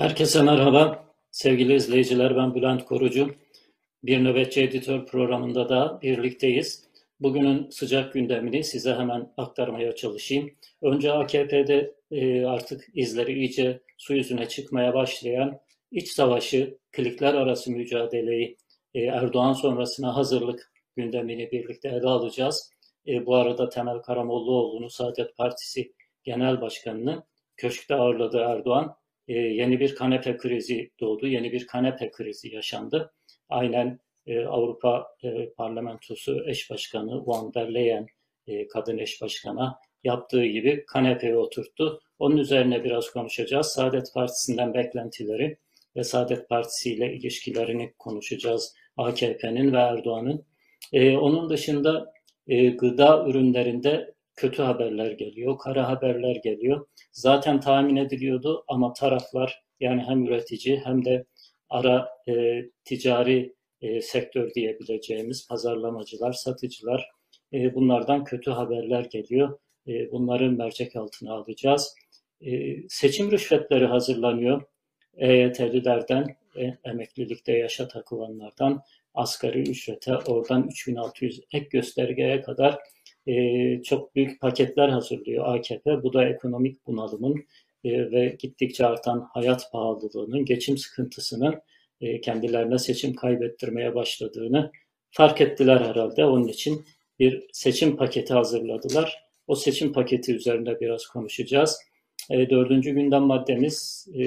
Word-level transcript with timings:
Herkese 0.00 0.42
merhaba. 0.42 1.04
Sevgili 1.30 1.74
izleyiciler 1.74 2.36
ben 2.36 2.54
Bülent 2.54 2.84
Korucu. 2.84 3.34
Bir 4.04 4.24
Nöbetçi 4.24 4.62
Editör 4.62 5.06
programında 5.06 5.68
da 5.68 5.98
birlikteyiz. 6.02 6.84
Bugünün 7.20 7.70
sıcak 7.70 8.12
gündemini 8.12 8.64
size 8.64 8.94
hemen 8.94 9.32
aktarmaya 9.36 9.94
çalışayım. 9.94 10.50
Önce 10.82 11.12
AKP'de 11.12 11.94
e, 12.10 12.44
artık 12.44 12.88
izleri 12.94 13.32
iyice 13.32 13.80
su 13.98 14.14
yüzüne 14.14 14.48
çıkmaya 14.48 14.94
başlayan 14.94 15.60
iç 15.90 16.08
savaşı, 16.08 16.78
klikler 16.92 17.34
arası 17.34 17.70
mücadeleyi, 17.70 18.56
e, 18.94 19.00
Erdoğan 19.00 19.52
sonrasına 19.52 20.16
hazırlık 20.16 20.72
gündemini 20.96 21.50
birlikte 21.52 21.88
ele 21.88 22.06
alacağız. 22.06 22.70
E, 23.06 23.26
bu 23.26 23.36
arada 23.36 23.68
Temel 23.68 23.98
Karamollaoğlu'nu 23.98 24.90
Saadet 24.90 25.36
Partisi 25.36 25.92
Genel 26.24 26.60
Başkanı'nı 26.60 27.22
köşkte 27.56 27.94
ağırladı 27.94 28.38
Erdoğan 28.38 28.99
e, 29.30 29.38
yeni 29.38 29.80
bir 29.80 29.94
kanepe 29.94 30.36
krizi 30.36 30.90
doğdu, 31.00 31.26
yeni 31.26 31.52
bir 31.52 31.66
kanepe 31.66 32.10
krizi 32.10 32.54
yaşandı. 32.54 33.12
Aynen 33.48 33.98
e, 34.26 34.44
Avrupa 34.44 35.06
e, 35.24 35.50
Parlamentosu 35.50 36.44
eş 36.46 36.70
başkanı 36.70 37.26
Van 37.26 37.54
der 37.54 37.74
Leyen 37.74 38.06
e, 38.46 38.68
kadın 38.68 38.98
eş 38.98 39.22
başkana 39.22 39.78
yaptığı 40.04 40.46
gibi 40.46 40.84
kanepeye 40.86 41.36
oturttu. 41.36 42.00
Onun 42.18 42.36
üzerine 42.36 42.84
biraz 42.84 43.10
konuşacağız. 43.10 43.66
Saadet 43.66 44.14
Partisi'nden 44.14 44.74
beklentileri 44.74 45.56
ve 45.96 46.04
Saadet 46.04 46.48
Partisi 46.48 46.92
ile 46.94 47.14
ilişkilerini 47.14 47.92
konuşacağız. 47.98 48.74
AKP'nin 48.96 49.72
ve 49.72 49.78
Erdoğan'ın. 49.78 50.44
E, 50.92 51.16
onun 51.16 51.50
dışında 51.50 52.12
e, 52.46 52.66
gıda 52.66 53.26
ürünlerinde 53.28 54.14
kötü 54.40 54.62
haberler 54.62 55.10
geliyor, 55.10 55.58
kara 55.58 55.88
haberler 55.88 56.36
geliyor. 56.36 56.86
Zaten 57.12 57.60
tahmin 57.60 57.96
ediliyordu 57.96 58.64
ama 58.68 58.92
taraflar 58.92 59.62
yani 59.80 60.02
hem 60.02 60.24
üretici 60.24 60.80
hem 60.84 61.04
de 61.04 61.24
ara 61.68 62.08
e, 62.28 62.62
ticari 62.84 63.54
e, 63.80 64.00
sektör 64.00 64.54
diyebileceğimiz 64.54 65.48
pazarlamacılar, 65.48 66.32
satıcılar 66.32 67.08
e, 67.52 67.74
bunlardan 67.74 68.24
kötü 68.24 68.50
haberler 68.50 69.04
geliyor. 69.04 69.58
E, 69.88 70.12
bunları 70.12 70.50
mercek 70.52 70.96
altına 70.96 71.32
alacağız. 71.32 71.94
E, 72.40 72.76
seçim 72.88 73.30
rüşvetleri 73.30 73.86
hazırlanıyor. 73.86 74.62
EYT'lilerden, 75.16 76.36
e, 76.56 76.74
emeklilikte 76.84 77.52
yaşa 77.52 77.88
takılanlardan 77.88 78.82
asgari 79.14 79.60
ücrete, 79.60 80.16
oradan 80.16 80.68
3600 80.68 81.40
ek 81.52 81.66
göstergeye 81.70 82.42
kadar 82.42 82.78
e, 83.30 83.82
çok 83.82 84.14
büyük 84.14 84.40
paketler 84.40 84.88
hazırlıyor 84.88 85.54
AKP. 85.54 86.02
Bu 86.02 86.12
da 86.12 86.28
ekonomik 86.28 86.86
bunalımın 86.86 87.44
e, 87.84 88.10
ve 88.10 88.36
gittikçe 88.38 88.86
artan 88.86 89.28
hayat 89.32 89.72
pahalılığının, 89.72 90.44
geçim 90.44 90.78
sıkıntısının 90.78 91.54
e, 92.00 92.20
kendilerine 92.20 92.78
seçim 92.78 93.14
kaybettirmeye 93.14 93.94
başladığını 93.94 94.70
fark 95.10 95.40
ettiler 95.40 95.80
herhalde. 95.80 96.24
Onun 96.24 96.48
için 96.48 96.84
bir 97.18 97.46
seçim 97.52 97.96
paketi 97.96 98.34
hazırladılar. 98.34 99.24
O 99.46 99.54
seçim 99.54 99.92
paketi 99.92 100.34
üzerinde 100.34 100.80
biraz 100.80 101.06
konuşacağız. 101.06 101.78
E, 102.30 102.50
dördüncü 102.50 102.90
gündem 102.90 103.22
maddemiz 103.22 104.08
e, 104.14 104.24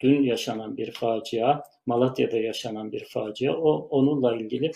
dün 0.00 0.22
yaşanan 0.22 0.76
bir 0.76 0.90
facia, 0.90 1.62
Malatya'da 1.86 2.36
yaşanan 2.36 2.92
bir 2.92 3.04
facia. 3.04 3.56
O 3.56 3.88
onunla 3.90 4.36
ilgili 4.36 4.70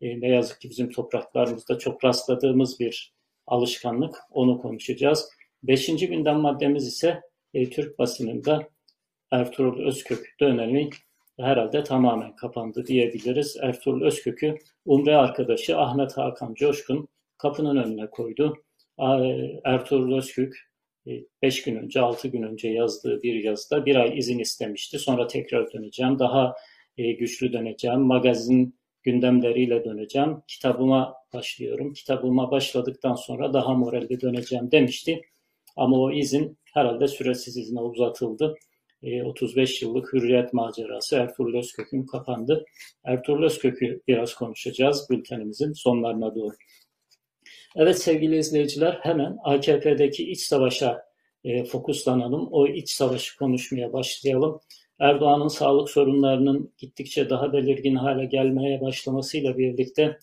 e, 0.00 0.20
ne 0.20 0.28
yazık 0.28 0.60
ki 0.60 0.70
bizim 0.70 0.90
topraklarımızda 0.90 1.78
çok 1.78 2.04
rastladığımız 2.04 2.80
bir 2.80 3.14
alışkanlık. 3.46 4.16
Onu 4.30 4.58
konuşacağız. 4.58 5.30
Beşinci 5.62 6.08
gündem 6.08 6.36
maddemiz 6.36 6.86
ise 6.86 7.20
e, 7.54 7.70
Türk 7.70 7.98
basınında 7.98 8.68
Ertuğrul 9.30 9.86
Özkök 9.86 10.36
dönemi 10.40 10.90
herhalde 11.40 11.82
tamamen 11.82 12.36
kapandı 12.36 12.86
diyebiliriz. 12.86 13.56
Ertuğrul 13.62 14.06
Özkök'ü 14.06 14.58
Umre 14.84 15.16
arkadaşı 15.16 15.78
Ahmet 15.78 16.16
Hakan 16.16 16.54
Coşkun 16.54 17.08
kapının 17.38 17.76
önüne 17.76 18.10
koydu. 18.10 18.54
Ertuğrul 19.64 20.16
Özkök 20.16 20.70
5 21.42 21.58
e, 21.58 21.70
gün 21.70 21.76
önce, 21.76 22.00
6 22.00 22.28
gün 22.28 22.42
önce 22.42 22.68
yazdığı 22.68 23.22
bir 23.22 23.34
yazıda 23.34 23.86
bir 23.86 23.96
ay 23.96 24.18
izin 24.18 24.38
istemişti. 24.38 24.98
Sonra 24.98 25.26
tekrar 25.26 25.72
döneceğim, 25.72 26.18
daha 26.18 26.54
e, 26.98 27.12
güçlü 27.12 27.52
döneceğim, 27.52 28.00
magazin 28.00 28.79
gündemleriyle 29.02 29.84
döneceğim. 29.84 30.36
Kitabıma 30.48 31.14
başlıyorum. 31.32 31.92
Kitabıma 31.92 32.50
başladıktan 32.50 33.14
sonra 33.14 33.52
daha 33.52 33.74
moralli 33.74 34.20
döneceğim 34.20 34.70
demişti. 34.70 35.22
Ama 35.76 35.98
o 35.98 36.12
izin 36.12 36.58
herhalde 36.64 37.08
süresiz 37.08 37.56
izine 37.56 37.80
uzatıldı. 37.80 38.56
35 39.24 39.82
e, 39.82 39.86
yıllık 39.86 40.12
hürriyet 40.12 40.52
macerası 40.52 41.16
Ertuğrul 41.16 41.58
Özkök'ün 41.58 42.06
kapandı. 42.06 42.64
Ertuğrul 43.04 43.44
Özkök'ü 43.44 44.00
biraz 44.08 44.34
konuşacağız 44.34 45.06
bültenimizin 45.10 45.72
sonlarına 45.72 46.34
doğru. 46.34 46.54
Evet 47.76 47.98
sevgili 47.98 48.38
izleyiciler 48.38 48.98
hemen 49.02 49.38
AKP'deki 49.44 50.30
iç 50.30 50.40
savaşa 50.40 51.02
e, 51.44 51.64
fokuslanalım. 51.64 52.48
O 52.50 52.66
iç 52.66 52.90
savaşı 52.90 53.38
konuşmaya 53.38 53.92
başlayalım. 53.92 54.60
Erdoğan'ın 55.00 55.48
sağlık 55.48 55.90
sorunlarının 55.90 56.72
gittikçe 56.78 57.30
daha 57.30 57.52
belirgin 57.52 57.94
hale 57.94 58.24
gelmeye 58.24 58.80
başlamasıyla 58.80 59.58
birlikte 59.58 60.18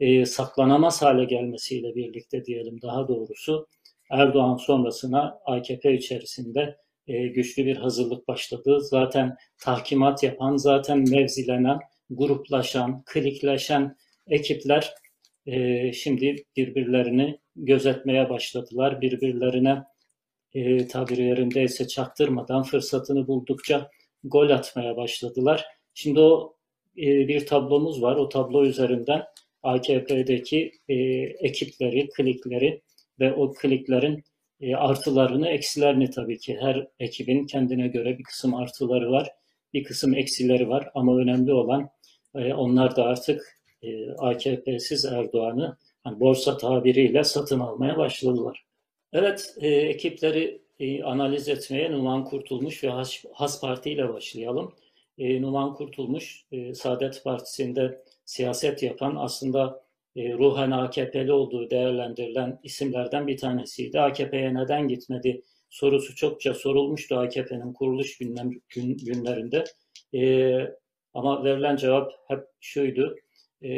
e, 0.00 0.26
saklanamaz 0.26 1.02
hale 1.02 1.24
gelmesiyle 1.24 1.94
birlikte 1.94 2.44
diyelim 2.44 2.82
daha 2.82 3.08
doğrusu 3.08 3.68
Erdoğan 4.10 4.56
sonrasına 4.56 5.40
AKP 5.44 5.94
içerisinde 5.94 6.76
e, 7.06 7.26
güçlü 7.26 7.66
bir 7.66 7.76
hazırlık 7.76 8.28
başladı. 8.28 8.80
Zaten 8.80 9.36
tahkimat 9.58 10.22
yapan, 10.22 10.56
zaten 10.56 10.98
mevzilenen, 11.10 11.78
gruplaşan, 12.10 13.02
klikleşen 13.06 13.96
ekipler 14.26 14.94
e, 15.46 15.92
şimdi 15.92 16.36
birbirlerini 16.56 17.38
gözetmeye 17.56 18.30
başladılar. 18.30 19.00
Birbirlerine 19.00 19.84
e, 20.54 20.86
tabiri 20.86 21.22
yerindeyse 21.22 21.88
çaktırmadan 21.88 22.62
fırsatını 22.62 23.26
buldukça 23.26 23.90
gol 24.24 24.50
atmaya 24.50 24.96
başladılar. 24.96 25.66
Şimdi 25.94 26.20
o 26.20 26.56
e, 26.96 27.28
bir 27.28 27.46
tablomuz 27.46 28.02
var. 28.02 28.16
O 28.16 28.28
tablo 28.28 28.64
üzerinden 28.64 29.24
AKP'deki 29.62 30.72
e, 30.88 30.94
ekipleri, 31.48 32.08
klikleri 32.08 32.82
ve 33.20 33.32
o 33.32 33.52
kliklerin 33.52 34.24
e, 34.60 34.74
artılarını, 34.74 35.48
eksilerini 35.48 36.10
tabii 36.10 36.38
ki 36.38 36.58
her 36.60 36.86
ekibin 37.00 37.46
kendine 37.46 37.88
göre 37.88 38.18
bir 38.18 38.24
kısım 38.24 38.54
artıları 38.54 39.10
var, 39.10 39.30
bir 39.74 39.84
kısım 39.84 40.14
eksileri 40.14 40.68
var 40.68 40.90
ama 40.94 41.16
önemli 41.16 41.52
olan 41.52 41.90
e, 42.34 42.54
onlar 42.54 42.96
da 42.96 43.04
artık 43.04 43.58
e, 43.82 44.10
AKP'siz 44.10 45.04
Erdoğan'ı 45.04 45.76
hani 46.04 46.20
borsa 46.20 46.56
tabiriyle 46.56 47.24
satın 47.24 47.60
almaya 47.60 47.96
başladılar. 47.96 48.64
Evet, 49.12 49.54
e, 49.60 49.68
ekipleri 49.68 50.62
e, 50.80 51.02
analiz 51.02 51.48
etmeye 51.48 51.92
Numan 51.92 52.24
Kurtulmuş 52.24 52.84
ve 52.84 52.88
Has, 52.88 53.24
Has 53.32 53.60
Parti 53.60 53.90
ile 53.90 54.08
başlayalım. 54.08 54.74
E, 55.18 55.42
Numan 55.42 55.74
Kurtulmuş, 55.74 56.44
e, 56.52 56.74
Saadet 56.74 57.24
Partisi'nde 57.24 58.02
siyaset 58.24 58.82
yapan 58.82 59.16
aslında 59.16 59.84
e, 60.16 60.32
ruhen 60.32 60.70
AKP'li 60.70 61.32
olduğu 61.32 61.70
değerlendirilen 61.70 62.60
isimlerden 62.62 63.26
bir 63.26 63.36
tanesiydi. 63.36 64.00
AKP'ye 64.00 64.54
neden 64.54 64.88
gitmedi 64.88 65.42
sorusu 65.70 66.14
çokça 66.14 66.54
sorulmuştu 66.54 67.16
AKP'nin 67.18 67.72
kuruluş 67.72 68.18
gündem, 68.18 68.50
gün, 68.68 68.96
günlerinde. 68.96 69.64
E, 70.14 70.54
ama 71.14 71.44
verilen 71.44 71.76
cevap 71.76 72.12
hep 72.28 72.40
şuydu. 72.60 73.16
E, 73.62 73.70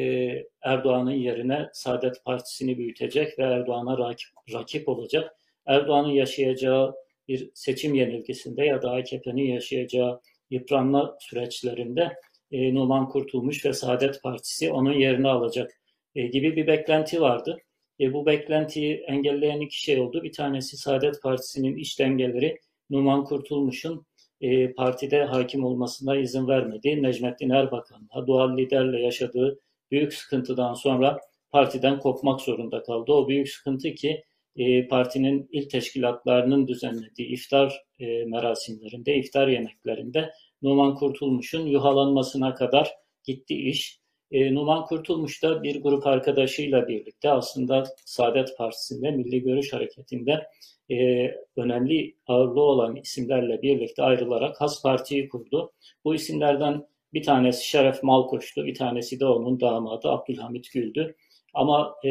Erdoğan'ın 0.62 1.10
yerine 1.10 1.68
Saadet 1.72 2.24
Partisi'ni 2.24 2.78
büyütecek 2.78 3.38
ve 3.38 3.42
Erdoğan'a 3.42 3.98
rakip, 3.98 4.28
rakip 4.52 4.88
olacak. 4.88 5.39
Erdoğan'ın 5.66 6.10
yaşayacağı 6.10 6.94
bir 7.28 7.50
seçim 7.54 7.94
yenilgisinde 7.94 8.64
ya 8.64 8.82
da 8.82 8.90
AKP'nin 8.90 9.52
yaşayacağı 9.52 10.20
yıpranma 10.50 11.16
süreçlerinde 11.20 12.12
e, 12.52 12.74
Numan 12.74 13.08
Kurtulmuş 13.08 13.66
ve 13.66 13.72
Saadet 13.72 14.22
Partisi 14.22 14.72
onun 14.72 14.92
yerini 14.92 15.28
alacak 15.28 15.80
e, 16.14 16.26
gibi 16.26 16.56
bir 16.56 16.66
beklenti 16.66 17.20
vardı. 17.20 17.58
E, 18.00 18.12
bu 18.12 18.26
beklentiyi 18.26 18.96
engelleyen 18.96 19.60
iki 19.60 19.82
şey 19.82 20.00
oldu. 20.00 20.22
Bir 20.22 20.32
tanesi 20.32 20.76
Saadet 20.76 21.22
Partisi'nin 21.22 21.76
iç 21.76 21.98
dengeleri 21.98 22.58
Numan 22.90 23.24
Kurtulmuş'un 23.24 24.06
e, 24.40 24.72
partide 24.72 25.24
hakim 25.24 25.64
olmasına 25.64 26.16
izin 26.16 26.48
vermedi. 26.48 27.02
Necmettin 27.02 27.50
Erbakan'la 27.50 28.26
doğal 28.26 28.56
liderle 28.56 29.02
yaşadığı 29.02 29.60
büyük 29.90 30.14
sıkıntıdan 30.14 30.74
sonra 30.74 31.20
partiden 31.50 31.98
kopmak 31.98 32.40
zorunda 32.40 32.82
kaldı. 32.82 33.12
O 33.12 33.28
büyük 33.28 33.48
sıkıntı 33.48 33.94
ki 33.94 34.24
e, 34.56 34.88
partinin 34.88 35.48
il 35.52 35.68
teşkilatlarının 35.68 36.68
düzenlediği 36.68 37.28
iftar 37.28 37.82
e, 37.98 38.24
merasimlerinde, 38.24 39.16
iftar 39.16 39.48
yemeklerinde 39.48 40.30
Numan 40.62 40.94
Kurtulmuş'un 40.94 41.66
yuhalanmasına 41.66 42.54
kadar 42.54 42.90
gitti 43.24 43.54
iş. 43.54 44.00
E, 44.30 44.54
Numan 44.54 44.84
Kurtulmuş 44.84 45.42
da 45.42 45.62
bir 45.62 45.82
grup 45.82 46.06
arkadaşıyla 46.06 46.88
birlikte 46.88 47.30
aslında 47.30 47.84
Saadet 48.04 48.56
Partisi'nde, 48.58 49.10
Milli 49.10 49.42
Görüş 49.42 49.72
Hareketi'nde 49.72 50.46
e, 50.90 51.26
önemli 51.56 52.16
ağırlığı 52.26 52.62
olan 52.62 52.96
isimlerle 52.96 53.62
birlikte 53.62 54.02
ayrılarak 54.02 54.60
Has 54.60 54.82
Parti'yi 54.82 55.28
kurdu. 55.28 55.72
Bu 56.04 56.14
isimlerden 56.14 56.86
bir 57.12 57.22
tanesi 57.22 57.68
Şeref 57.68 58.02
Malkoç'tu, 58.02 58.66
bir 58.66 58.74
tanesi 58.74 59.20
de 59.20 59.26
onun 59.26 59.60
damadı 59.60 60.08
Abdülhamit 60.08 60.72
Gül'dü. 60.72 61.16
Ama 61.54 61.94
e, 62.04 62.10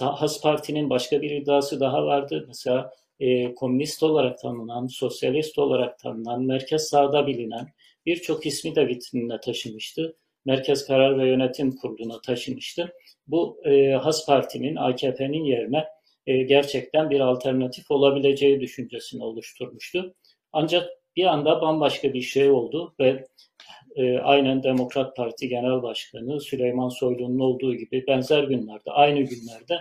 Has 0.00 0.40
Parti'nin 0.42 0.90
başka 0.90 1.22
bir 1.22 1.30
iddiası 1.30 1.80
daha 1.80 2.04
vardı. 2.04 2.44
Mesela 2.48 2.92
e, 3.20 3.54
komünist 3.54 4.02
olarak 4.02 4.38
tanınan, 4.38 4.86
sosyalist 4.86 5.58
olarak 5.58 5.98
tanınan, 5.98 6.42
merkez 6.42 6.82
sağda 6.82 7.26
bilinen 7.26 7.68
birçok 8.06 8.46
ismi 8.46 8.74
de 8.74 8.88
vitrinine 8.88 9.40
taşımıştı. 9.40 10.16
Merkez 10.44 10.86
Karar 10.86 11.18
ve 11.18 11.28
Yönetim 11.28 11.76
Kurulu'na 11.76 12.20
taşımıştı. 12.20 12.92
Bu 13.26 13.60
e, 13.64 13.92
Has 13.92 14.26
Parti'nin, 14.26 14.76
AKP'nin 14.76 15.44
yerine 15.44 15.84
e, 16.26 16.42
gerçekten 16.42 17.10
bir 17.10 17.20
alternatif 17.20 17.90
olabileceği 17.90 18.60
düşüncesini 18.60 19.24
oluşturmuştu. 19.24 20.14
Ancak 20.52 20.88
bir 21.16 21.24
anda 21.24 21.60
bambaşka 21.60 22.14
bir 22.14 22.22
şey 22.22 22.50
oldu 22.50 22.94
ve 23.00 23.26
e, 23.96 24.18
aynen 24.18 24.62
Demokrat 24.62 25.16
Parti 25.16 25.48
Genel 25.48 25.82
Başkanı 25.82 26.40
Süleyman 26.40 26.88
Soylu'nun 26.88 27.38
olduğu 27.38 27.74
gibi 27.74 28.06
benzer 28.06 28.44
günlerde, 28.44 28.90
aynı 28.90 29.20
günlerde 29.20 29.80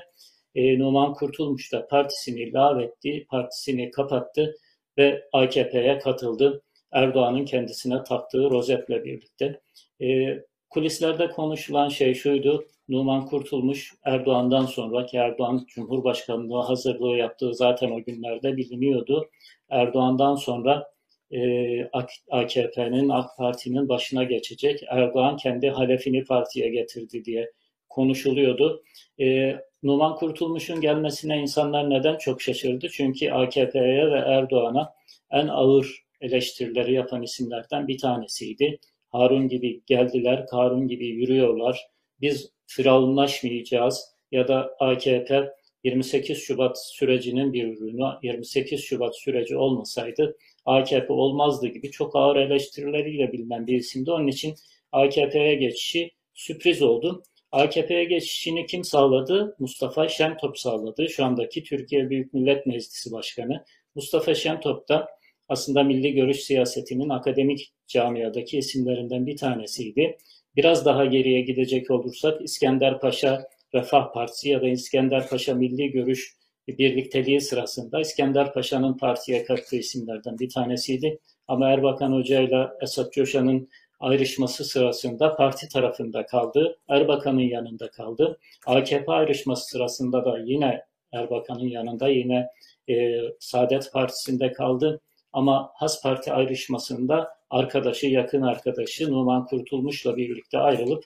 e, 0.55 0.79
Numan 0.79 1.13
Kurtulmuş 1.13 1.73
da 1.73 1.87
partisini 1.87 2.53
lağvetti, 2.53 3.25
partisini 3.29 3.91
kapattı 3.91 4.55
ve 4.97 5.23
AKP'ye 5.33 5.99
katıldı. 5.99 6.61
Erdoğan'ın 6.91 7.45
kendisine 7.45 8.03
taktığı 8.03 8.49
rozetle 8.49 9.05
birlikte. 9.05 9.61
E, 10.01 10.37
kulislerde 10.69 11.29
konuşulan 11.29 11.89
şey 11.89 12.13
şuydu, 12.13 12.65
Numan 12.89 13.25
Kurtulmuş 13.25 13.93
Erdoğan'dan 14.03 14.65
sonra 14.65 15.05
ki 15.05 15.17
Erdoğan 15.17 15.65
Cumhurbaşkanlığı 15.67 16.61
hazırlığı 16.61 17.17
yaptığı 17.17 17.55
zaten 17.55 17.91
o 17.91 18.03
günlerde 18.03 18.57
biliniyordu. 18.57 19.29
Erdoğan'dan 19.69 20.35
sonra 20.35 20.91
e, 21.31 21.89
AKP'nin, 22.31 23.09
AK 23.09 23.37
Parti'nin 23.37 23.89
başına 23.89 24.23
geçecek. 24.23 24.83
Erdoğan 24.87 25.37
kendi 25.37 25.69
halefini 25.69 26.23
partiye 26.23 26.69
getirdi 26.69 27.25
diye 27.25 27.51
konuşuluyordu. 27.89 28.83
E, 29.19 29.55
Numan 29.83 30.15
Kurtulmuş'un 30.15 30.81
gelmesine 30.81 31.37
insanlar 31.37 31.89
neden 31.89 32.17
çok 32.17 32.41
şaşırdı? 32.41 32.87
Çünkü 32.91 33.31
AKP'ye 33.31 34.11
ve 34.11 34.19
Erdoğan'a 34.19 34.93
en 35.31 35.47
ağır 35.47 36.03
eleştirileri 36.21 36.93
yapan 36.93 37.23
isimlerden 37.23 37.87
bir 37.87 37.97
tanesiydi. 37.97 38.79
Harun 39.09 39.47
gibi 39.47 39.81
geldiler, 39.85 40.47
Karun 40.47 40.87
gibi 40.87 41.07
yürüyorlar. 41.07 41.87
Biz 42.21 42.51
firavunlaşmayacağız 42.67 44.05
ya 44.31 44.47
da 44.47 44.75
AKP 44.79 45.51
28 45.83 46.37
Şubat 46.37 46.85
sürecinin 46.85 47.53
bir 47.53 47.77
ürünü 47.77 48.03
28 48.23 48.83
Şubat 48.83 49.17
süreci 49.17 49.57
olmasaydı 49.57 50.37
AKP 50.65 51.13
olmazdı 51.13 51.67
gibi 51.67 51.91
çok 51.91 52.15
ağır 52.15 52.35
eleştirileriyle 52.35 53.31
bilinen 53.31 53.67
bir 53.67 53.77
isimdi. 53.77 54.11
Onun 54.11 54.27
için 54.27 54.55
AKP'ye 54.91 55.55
geçişi 55.55 56.11
sürpriz 56.33 56.81
oldu. 56.81 57.23
AKP'ye 57.51 58.03
geçişini 58.03 58.65
kim 58.65 58.83
sağladı? 58.83 59.55
Mustafa 59.59 60.07
Şentop 60.07 60.59
sağladı. 60.59 61.09
Şu 61.09 61.25
andaki 61.25 61.63
Türkiye 61.63 62.09
Büyük 62.09 62.33
Millet 62.33 62.65
Meclisi 62.65 63.11
Başkanı. 63.11 63.65
Mustafa 63.95 64.35
Şentop 64.35 64.89
da 64.89 65.07
aslında 65.49 65.83
milli 65.83 66.13
görüş 66.13 66.39
siyasetinin 66.39 67.09
akademik 67.09 67.73
camiadaki 67.87 68.57
isimlerinden 68.57 69.27
bir 69.27 69.37
tanesiydi. 69.37 70.17
Biraz 70.55 70.85
daha 70.85 71.05
geriye 71.05 71.41
gidecek 71.41 71.91
olursak 71.91 72.41
İskender 72.41 72.99
Paşa 72.99 73.47
Refah 73.73 74.13
Partisi 74.13 74.49
ya 74.49 74.61
da 74.61 74.69
İskender 74.69 75.27
Paşa 75.27 75.55
Milli 75.55 75.91
Görüş 75.91 76.35
birlikteliği 76.67 77.41
sırasında 77.41 77.99
İskender 77.99 78.53
Paşa'nın 78.53 78.93
partiye 78.93 79.43
kattığı 79.43 79.75
isimlerden 79.75 80.39
bir 80.39 80.49
tanesiydi. 80.49 81.19
Ama 81.47 81.69
Erbakan 81.69 82.11
Hoca 82.11 82.41
ile 82.41 82.67
Esat 82.81 83.13
Coşan'ın 83.13 83.69
ayrışması 83.99 84.65
sırasında 84.65 85.35
parti 85.35 85.69
tarafında 85.69 86.25
kaldı. 86.25 86.79
Erbakan'ın 86.89 87.39
yanında 87.39 87.91
kaldı. 87.91 88.39
AKP 88.65 89.11
ayrışması 89.11 89.67
sırasında 89.67 90.25
da 90.25 90.39
yine 90.39 90.81
Erbakan'ın 91.11 91.67
yanında 91.67 92.07
yine 92.07 92.47
e, 92.89 93.19
Saadet 93.39 93.93
Partisi'nde 93.93 94.51
kaldı. 94.51 95.01
Ama 95.33 95.71
Has 95.75 96.03
Parti 96.03 96.33
ayrışmasında 96.33 97.29
arkadaşı, 97.49 98.07
yakın 98.07 98.41
arkadaşı 98.41 99.11
Numan 99.11 99.45
Kurtulmuş'la 99.45 100.17
birlikte 100.17 100.57
ayrılıp 100.57 101.03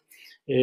e, 0.50 0.56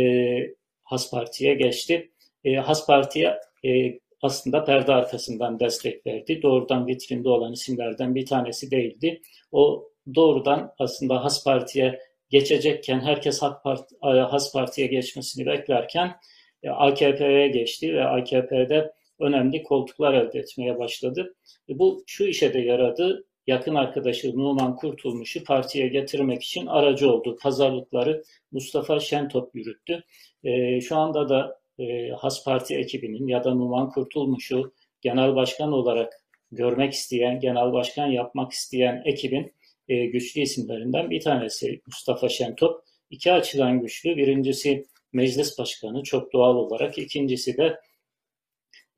Has 0.83 1.11
Parti'ye 1.11 1.55
geçti. 1.55 2.11
E, 2.45 2.55
Has 2.55 2.87
Parti'ye 2.87 3.38
e, 3.65 3.99
aslında 4.23 4.65
perde 4.65 4.93
arkasından 4.93 5.61
destek 5.61 6.07
verdi. 6.07 6.43
Doğrudan 6.43 6.87
vitrinde 6.87 7.29
olan 7.29 7.53
isimlerden 7.53 8.15
bir 8.15 8.27
tanesi 8.27 8.71
değildi. 8.71 9.21
O 9.53 9.89
doğrudan 10.15 10.75
aslında 10.79 11.25
Has 11.25 11.45
Parti'ye 11.45 12.01
geçecekken 12.31 13.01
herkes 13.01 13.41
Parti, 13.65 13.97
Has 14.03 14.53
Parti'ye 14.53 14.87
geçmesini 14.87 15.47
beklerken 15.47 16.17
e, 16.63 16.71
AKP'ye 16.71 17.49
geçti 17.49 17.95
ve 17.95 18.05
AKP'de 18.05 18.93
önemli 19.21 19.63
koltuklar 19.63 20.15
elde 20.15 20.39
etmeye 20.39 20.79
başladı. 20.79 21.35
E, 21.69 21.79
bu 21.79 22.05
şu 22.07 22.25
işe 22.25 22.55
de 22.55 22.59
yaradı. 22.59 23.27
Yakın 23.47 23.75
arkadaşı 23.75 24.39
Numan 24.39 24.77
Kurtulmuş'u 24.77 25.45
partiye 25.45 25.89
getirmek 25.89 26.43
için 26.43 26.67
aracı 26.67 27.11
oldu. 27.11 27.37
Pazarlıkları 27.43 28.23
Mustafa 28.53 29.01
Şentop 29.01 29.55
yürüttü. 29.55 30.05
E, 30.45 30.81
şu 30.81 30.97
anda 30.97 31.29
da 31.29 31.62
e, 31.79 32.09
Has 32.11 32.45
Parti 32.45 32.77
ekibinin 32.77 33.27
ya 33.27 33.45
da 33.45 33.55
Numan 33.55 33.91
Kurtulmuş'u 33.91 34.73
genel 35.01 35.35
başkan 35.35 35.73
olarak 35.73 36.13
görmek 36.53 36.93
isteyen, 36.93 37.41
genel 37.41 37.73
başkan 37.73 38.07
yapmak 38.07 38.53
isteyen 38.53 39.03
ekibin 39.05 39.53
e, 39.89 40.07
güçlü 40.07 40.41
isimlerinden 40.41 41.11
bir 41.11 41.21
tanesi 41.21 41.81
Mustafa 41.87 42.29
Şentop. 42.29 42.85
İki 43.11 43.33
açıdan 43.33 43.81
güçlü. 43.81 44.17
Birincisi 44.17 44.87
meclis 45.13 45.59
başkanı 45.59 46.03
çok 46.03 46.33
doğal 46.33 46.57
olarak. 46.57 46.99
İkincisi 46.99 47.57
de 47.57 47.81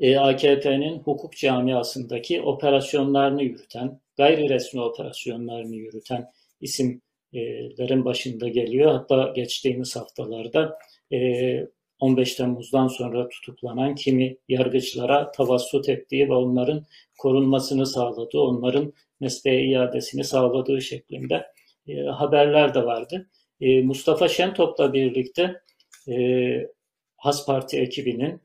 e, 0.01 0.17
AKP'nin 0.17 0.99
hukuk 0.99 1.37
camiasındaki 1.37 2.43
operasyonlarını 2.43 3.43
yürüten, 3.43 4.01
gayri 4.17 4.49
resmi 4.49 4.81
operasyonlarını 4.81 5.77
yürüten 5.77 6.27
isimlerin 6.61 8.05
başında 8.05 8.49
geliyor. 8.49 8.93
Hatta 8.93 9.33
geçtiğimiz 9.37 9.97
haftalarda 9.97 10.79
e, 11.13 11.19
15 12.05 12.35
Temmuz'dan 12.35 12.89
sonra 12.89 13.29
tutuklanan 13.29 13.95
kimi 13.95 14.37
yargıçlara 14.49 15.33
tavassut 15.33 15.89
ettiği 15.89 16.29
ve 16.29 16.35
onların 16.35 16.85
korunmasını 17.19 17.87
sağladığı, 17.87 18.39
onların 18.39 18.93
mesleğe 19.21 19.67
iadesini 19.67 20.25
sağladığı 20.25 20.83
şeklinde 20.83 21.47
e, 21.89 22.01
haberler 22.01 22.75
de 22.75 22.85
vardı. 22.85 23.31
E, 23.61 23.83
Mustafa 23.83 24.29
Şentop'la 24.29 24.93
birlikte 24.93 25.61
e, 26.09 26.17
Has 27.17 27.47
Parti 27.47 27.79
ekibinin 27.79 28.41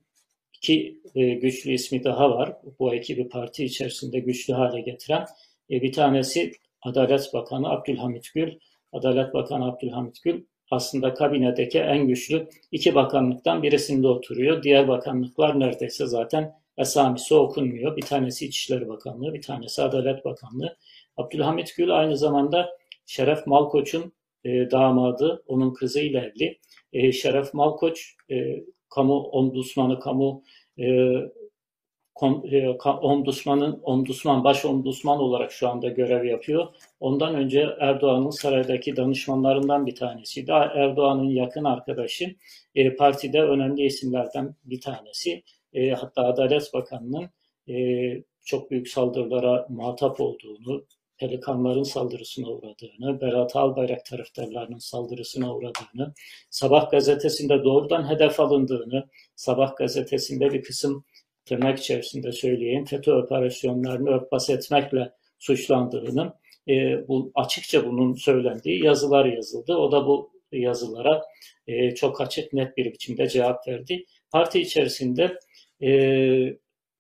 iki 0.54 1.02
e, 1.16 1.30
güçlü 1.30 1.72
ismi 1.72 2.04
daha 2.04 2.32
var. 2.32 2.58
Bu 2.80 2.96
ekibi 2.96 3.30
parti 3.30 3.66
içerisinde 3.66 4.20
güçlü 4.20 4.54
hale 4.54 4.82
getiren. 4.82 5.26
E, 5.72 5.82
bir 5.82 5.94
tanesi 5.94 6.52
Adalet 6.82 7.34
Bakanı 7.34 7.70
Abdülhamit 7.70 8.34
Gül. 8.34 8.52
Adalet 8.92 9.34
Bakanı 9.34 9.66
Abdülhamit 9.66 10.24
Gül 10.24 10.44
aslında 10.72 11.14
kabinedeki 11.14 11.80
en 11.80 12.08
güçlü 12.08 12.48
iki 12.72 12.96
bakanlıktan 12.96 13.64
birisinde 13.64 14.08
oturuyor. 14.08 14.64
Diğer 14.64 14.88
bakanlıklar 14.88 15.60
neredeyse 15.60 16.08
zaten 16.08 16.56
esamisi 16.78 17.36
okunmuyor. 17.36 17.98
Bir 17.98 18.02
tanesi 18.02 18.46
İçişleri 18.46 18.90
Bakanlığı, 18.90 19.34
bir 19.34 19.42
tanesi 19.42 19.82
Adalet 19.82 20.26
Bakanlığı. 20.26 20.78
Abdülhamit 21.18 21.76
Gül 21.78 22.00
aynı 22.00 22.18
zamanda 22.18 22.70
Şeref 23.06 23.48
Malkoç'un 23.48 24.14
e, 24.44 24.72
damadı, 24.72 25.44
onun 25.48 25.74
kızıyla 25.74 26.22
evli. 26.22 26.60
E, 26.94 27.12
Şeref 27.12 27.54
Malkoç, 27.54 28.16
e, 28.32 28.64
kamu 28.90 29.14
ombudsmanı, 29.14 30.00
kamu 30.00 30.44
e, 30.80 30.86
e, 32.28 32.70
ombudsmanın 33.02 33.80
ombudsman 33.84 34.44
baş 34.44 34.66
ombudsman 34.66 35.20
olarak 35.20 35.52
şu 35.52 35.70
anda 35.70 35.90
görev 35.90 36.26
yapıyor. 36.26 36.68
Ondan 37.00 37.36
önce 37.36 37.70
Erdoğan'ın 37.80 38.30
saraydaki 38.30 38.96
danışmanlarından 38.96 39.86
bir 39.86 39.96
tanesiydi. 39.96 40.52
Erdoğan'ın 40.52 41.30
yakın 41.30 41.64
arkadaşı 41.64 42.36
e, 42.76 42.96
partide 42.96 43.42
önemli 43.42 43.86
isimlerden 43.86 44.56
bir 44.66 44.82
tanesi. 44.82 45.44
E, 45.74 45.90
hatta 45.90 46.26
Adalet 46.26 46.74
Bakanı'nın 46.74 47.30
e, 47.70 48.24
çok 48.46 48.72
büyük 48.72 48.88
saldırılara 48.88 49.68
muhatap 49.70 50.22
olduğunu, 50.22 50.86
Pelikanların 51.20 51.84
saldırısına 51.84 52.50
uğradığını, 52.50 53.22
Berat 53.22 53.56
Albayrak 53.56 54.06
taraftarlarının 54.06 54.78
saldırısına 54.78 55.56
uğradığını, 55.56 56.14
Sabah 56.50 56.92
gazetesinde 56.92 57.64
doğrudan 57.64 58.10
hedef 58.10 58.40
alındığını, 58.40 59.10
Sabah 59.36 59.76
gazetesinde 59.76 60.52
bir 60.52 60.64
kısım 60.64 61.06
tırnak 61.50 61.80
içerisinde 61.80 62.32
söyleyeyim 62.32 62.86
FETÖ 62.86 63.14
operasyonlarını 63.14 64.10
örtbas 64.10 64.50
etmekle 64.50 65.12
suçlandığını 65.40 66.34
e, 66.70 67.08
bu 67.08 67.32
açıkça 67.36 67.86
bunun 67.86 68.14
söylendiği 68.14 68.86
yazılar 68.86 69.26
yazıldı. 69.26 69.76
O 69.76 69.92
da 69.92 70.08
bu 70.08 70.32
yazılara 70.52 71.24
e, 71.68 71.96
çok 71.96 72.22
açık 72.22 72.54
net 72.54 72.78
bir 72.78 72.94
biçimde 72.94 73.28
cevap 73.28 73.68
verdi. 73.68 74.06
Parti 74.32 74.62
içerisinde 74.62 75.40
e, 75.82 75.90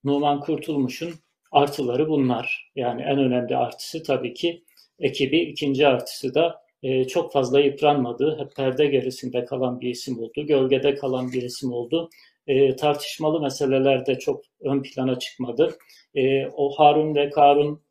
Numan 0.03 0.39
Kurtulmuş'un 0.39 1.13
artıları 1.51 2.09
bunlar. 2.09 2.71
Yani 2.75 3.01
en 3.01 3.19
önemli 3.19 3.57
artısı 3.57 4.03
tabii 4.03 4.33
ki 4.33 4.63
ekibi, 4.99 5.39
ikinci 5.39 5.87
artısı 5.87 6.35
da 6.35 6.61
e, 6.83 7.03
çok 7.07 7.33
fazla 7.33 7.59
yıpranmadı. 7.59 8.37
Hep 8.39 8.55
perde 8.55 8.85
gerisinde 8.85 9.45
kalan 9.45 9.81
bir 9.81 9.89
isim 9.89 10.19
oldu. 10.19 10.45
Gölgede 10.47 10.95
kalan 10.95 11.31
bir 11.31 11.41
isim 11.41 11.73
oldu. 11.73 12.09
E, 12.49 12.75
tartışmalı 12.75 13.41
meselelerde 13.41 14.19
çok 14.19 14.43
ön 14.61 14.81
plana 14.81 15.19
çıkmadı. 15.19 15.77
E, 16.15 16.47
o 16.47 16.71
Harun 16.71 17.15
ve 17.15 17.29
Karun 17.29 17.81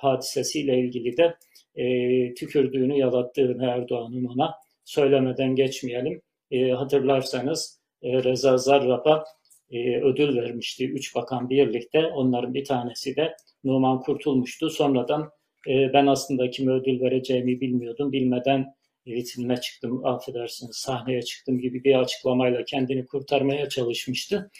hadisesiyle 0.00 0.78
ilgili 0.78 1.16
de 1.16 1.34
e, 1.76 2.34
tükürdüğünü 2.34 2.98
yalattığını 2.98 3.64
Erdoğan'ın 3.64 4.24
ona 4.24 4.54
söylemeden 4.84 5.54
geçmeyelim. 5.54 6.22
E, 6.50 6.70
hatırlarsanız 6.70 7.80
e, 8.02 8.24
Reza 8.24 8.58
Zarrab'a 8.58 9.24
e, 9.70 10.00
ödül 10.00 10.36
vermişti. 10.36 10.90
Üç 10.90 11.14
bakan 11.14 11.50
birlikte. 11.50 12.06
Onların 12.06 12.54
bir 12.54 12.64
tanesi 12.64 13.16
de 13.16 13.36
Numan 13.64 14.00
Kurtulmuş'tu. 14.00 14.70
Sonradan 14.70 15.30
e, 15.68 15.92
ben 15.92 16.06
aslında 16.06 16.50
kime 16.50 16.72
ödül 16.72 17.00
vereceğimi 17.00 17.60
bilmiyordum. 17.60 18.12
Bilmeden 18.12 18.74
vitrinine 19.06 19.56
çıktım, 19.56 20.06
affedersiniz 20.06 20.76
sahneye 20.76 21.22
çıktım 21.22 21.58
gibi 21.58 21.84
bir 21.84 21.94
açıklamayla 21.94 22.64
kendini 22.64 23.06
kurtarmaya 23.06 23.68
çalışmıştı. 23.68 24.50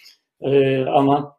E, 0.41 0.79
ama 0.79 1.37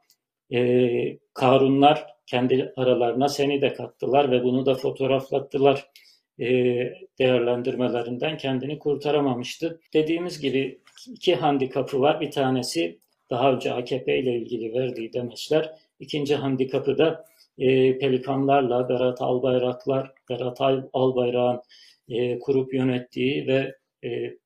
e, 0.53 1.17
Karunlar 1.33 2.07
kendi 2.25 2.73
aralarına 2.75 3.29
seni 3.29 3.61
de 3.61 3.73
kattılar 3.73 4.31
ve 4.31 4.43
bunu 4.43 4.65
da 4.65 4.75
fotoğraflattılar. 4.75 5.89
E, 6.39 6.45
değerlendirmelerinden 7.19 8.37
kendini 8.37 8.79
kurtaramamıştı. 8.79 9.79
Dediğimiz 9.93 10.39
gibi 10.39 10.79
iki 11.07 11.35
handikapı 11.35 12.01
var. 12.01 12.21
Bir 12.21 12.31
tanesi 12.31 12.99
daha 13.29 13.53
önce 13.53 13.73
AKP 13.73 14.19
ile 14.19 14.35
ilgili 14.35 14.73
verdiği 14.73 15.13
demeçler. 15.13 15.75
İkinci 15.99 16.35
handikapı 16.35 16.97
da 16.97 17.25
e, 17.57 17.97
Pelikanlarla 17.97 18.89
Berat 18.89 19.21
Albayraklar, 19.21 20.11
Berat 20.29 20.61
Albayrak'ın 20.93 21.61
e, 22.09 22.39
kurup 22.39 22.73
yönettiği 22.73 23.47
ve 23.47 23.75
e, 24.03 24.37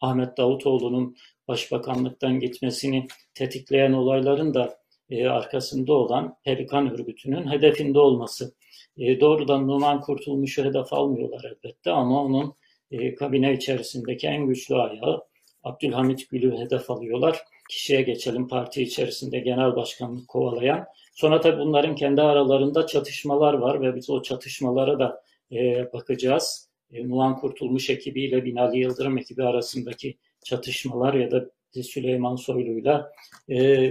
Ahmet 0.00 0.36
Davutoğlu'nun 0.36 1.16
başbakanlıktan 1.48 2.40
gitmesini 2.40 3.06
tetikleyen 3.34 3.92
olayların 3.92 4.54
da 4.54 4.78
e, 5.10 5.26
arkasında 5.26 5.92
olan 5.92 6.36
Pelikan 6.44 6.92
örgütünün 6.92 7.50
hedefinde 7.50 7.98
olması. 7.98 8.54
E, 8.96 9.20
doğrudan 9.20 9.68
Numan 9.68 10.00
Kurtulmuş'u 10.00 10.64
hedef 10.64 10.92
almıyorlar 10.92 11.44
elbette 11.44 11.90
ama 11.90 12.24
onun 12.24 12.54
e, 12.90 13.14
kabine 13.14 13.52
içerisindeki 13.52 14.26
en 14.26 14.46
güçlü 14.46 14.74
ayağı 14.74 15.22
Abdülhamit 15.62 16.28
Gül'ü 16.30 16.58
hedef 16.58 16.90
alıyorlar. 16.90 17.38
Kişiye 17.70 18.02
geçelim 18.02 18.48
parti 18.48 18.82
içerisinde 18.82 19.38
genel 19.38 19.76
başkanlık 19.76 20.28
kovalayan. 20.28 20.86
Sonra 21.14 21.40
tabii 21.40 21.60
bunların 21.60 21.94
kendi 21.94 22.22
aralarında 22.22 22.86
çatışmalar 22.86 23.54
var 23.54 23.80
ve 23.80 23.94
biz 23.96 24.10
o 24.10 24.22
çatışmalara 24.22 24.98
da 24.98 25.22
e, 25.52 25.92
bakacağız. 25.92 26.68
E, 26.92 27.08
Numan 27.08 27.36
Kurtulmuş 27.36 27.90
ekibiyle 27.90 28.44
Binali 28.44 28.78
Yıldırım 28.78 29.18
ekibi 29.18 29.44
arasındaki 29.44 30.18
çatışmalar 30.44 31.14
ya 31.14 31.30
da 31.30 31.50
Süleyman 31.82 32.36
Soylu'yla 32.36 33.12
e, 33.50 33.90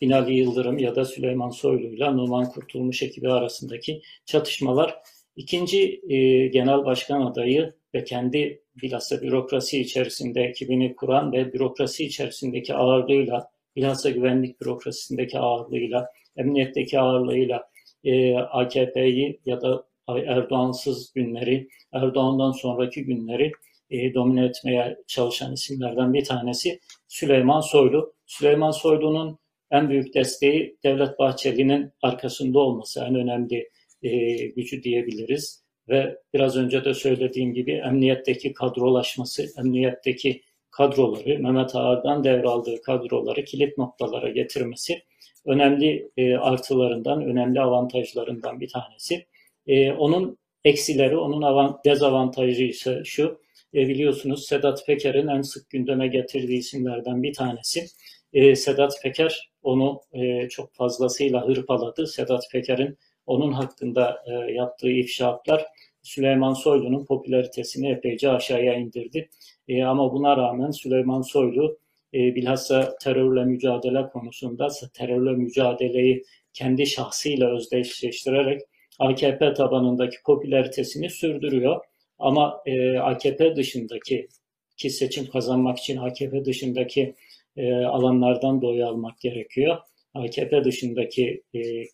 Binali 0.00 0.34
Yıldırım 0.34 0.78
ya 0.78 0.96
da 0.96 1.04
Süleyman 1.04 1.50
Soylu'yla 1.50 2.10
Numan 2.10 2.48
Kurtulmuş 2.48 3.02
ekibi 3.02 3.30
arasındaki 3.30 4.02
çatışmalar. 4.26 4.96
İkinci 5.36 6.00
e, 6.08 6.46
genel 6.46 6.84
başkan 6.84 7.20
adayı 7.20 7.74
ve 7.94 8.04
kendi 8.04 8.62
bilhassa 8.82 9.22
bürokrasi 9.22 9.80
içerisinde 9.80 10.42
ekibini 10.42 10.96
kuran 10.96 11.32
ve 11.32 11.52
bürokrasi 11.52 12.04
içerisindeki 12.04 12.74
ağırlığıyla, 12.74 13.50
bilhassa 13.76 14.10
güvenlik 14.10 14.60
bürokrasisindeki 14.60 15.38
ağırlığıyla, 15.38 16.10
emniyetteki 16.36 17.00
ağırlığıyla 17.00 17.68
e, 18.04 18.36
AKP'yi 18.36 19.40
ya 19.46 19.60
da 19.60 19.87
Erdoğansız 20.08 21.12
günleri, 21.12 21.68
Erdoğan'dan 21.92 22.52
sonraki 22.52 23.04
günleri 23.04 23.52
e, 23.90 24.14
domine 24.14 24.44
etmeye 24.44 24.98
çalışan 25.06 25.52
isimlerden 25.52 26.14
bir 26.14 26.24
tanesi 26.24 26.80
Süleyman 27.08 27.60
Soylu. 27.60 28.14
Süleyman 28.26 28.70
Soylu'nun 28.70 29.38
en 29.70 29.90
büyük 29.90 30.14
desteği 30.14 30.76
Devlet 30.84 31.18
Bahçeli'nin 31.18 31.92
arkasında 32.02 32.58
olması 32.58 33.00
en 33.00 33.14
önemli 33.14 33.68
e, 34.02 34.36
gücü 34.46 34.82
diyebiliriz. 34.82 35.64
Ve 35.88 36.18
biraz 36.34 36.56
önce 36.56 36.84
de 36.84 36.94
söylediğim 36.94 37.54
gibi 37.54 37.72
emniyetteki 37.72 38.52
kadrolaşması, 38.52 39.46
emniyetteki 39.58 40.42
kadroları, 40.70 41.38
Mehmet 41.38 41.76
Ağar'dan 41.76 42.24
devraldığı 42.24 42.82
kadroları 42.82 43.44
kilit 43.44 43.78
noktalara 43.78 44.30
getirmesi 44.30 45.02
önemli 45.48 46.10
e, 46.16 46.36
artılarından, 46.36 47.22
önemli 47.22 47.60
avantajlarından 47.60 48.60
bir 48.60 48.68
tanesi. 48.68 49.26
E, 49.68 49.92
onun 49.92 50.38
eksileri, 50.64 51.16
onun 51.16 51.42
avant, 51.42 51.84
dezavantajı 51.84 52.64
ise 52.64 53.02
şu, 53.04 53.40
e, 53.74 53.88
biliyorsunuz 53.88 54.46
Sedat 54.46 54.86
Peker'in 54.86 55.28
en 55.28 55.42
sık 55.42 55.70
gündeme 55.70 56.08
getirdiği 56.08 56.58
isimlerden 56.58 57.22
bir 57.22 57.32
tanesi. 57.34 57.86
E, 58.32 58.56
Sedat 58.56 59.02
Peker 59.02 59.50
onu 59.62 60.00
e, 60.12 60.48
çok 60.48 60.74
fazlasıyla 60.74 61.48
hırpaladı. 61.48 62.06
Sedat 62.06 62.42
Peker'in 62.52 62.98
onun 63.26 63.52
hakkında 63.52 64.22
e, 64.26 64.52
yaptığı 64.52 64.90
ifşaatlar 64.90 65.66
Süleyman 66.02 66.52
Soylu'nun 66.52 67.04
popülaritesini 67.04 67.90
epeyce 67.90 68.30
aşağıya 68.30 68.74
indirdi. 68.74 69.28
E, 69.68 69.84
ama 69.84 70.12
buna 70.12 70.36
rağmen 70.36 70.70
Süleyman 70.70 71.22
Soylu 71.22 71.78
e, 72.14 72.18
bilhassa 72.18 72.98
terörle 72.98 73.44
mücadele 73.44 74.08
konusunda 74.08 74.68
terörle 74.94 75.30
mücadeleyi 75.30 76.24
kendi 76.52 76.86
şahsıyla 76.86 77.56
özdeşleştirerek 77.56 78.60
AKP 78.98 79.54
tabanındaki 79.54 80.16
popülaritesini 80.24 81.10
sürdürüyor. 81.10 81.80
Ama 82.18 82.62
e, 82.66 82.98
AKP 82.98 83.56
dışındaki 83.56 84.28
ki 84.76 84.90
seçim 84.90 85.26
kazanmak 85.26 85.78
için 85.78 85.96
AKP 85.96 86.44
dışındaki 86.44 87.14
e, 87.56 87.74
alanlardan 87.74 88.62
da 88.62 88.86
almak 88.86 89.20
gerekiyor. 89.20 89.76
AKP 90.14 90.64
dışındaki 90.64 91.42
e, 91.54 91.84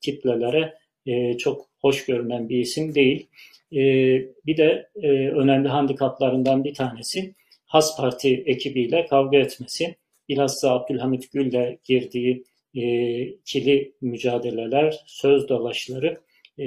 kitlelere 0.00 0.74
e, 1.06 1.38
çok 1.38 1.66
hoş 1.80 2.06
görünen 2.06 2.48
bir 2.48 2.58
isim 2.58 2.94
değil. 2.94 3.26
E, 3.72 3.78
bir 4.46 4.56
de 4.56 4.88
e, 5.02 5.08
önemli 5.28 5.68
handikaplarından 5.68 6.64
bir 6.64 6.74
tanesi 6.74 7.34
Has 7.66 7.96
Parti 7.96 8.42
ekibiyle 8.46 9.06
kavga 9.06 9.38
etmesi. 9.38 9.96
Bilhassa 10.28 10.70
Abdülhamit 10.70 11.32
Gül'le 11.32 11.78
girdiği 11.84 12.44
e, 12.74 13.22
ikili 13.22 13.92
mücadeleler, 14.00 15.04
söz 15.06 15.48
dalaşları 15.48 16.20
e, 16.58 16.64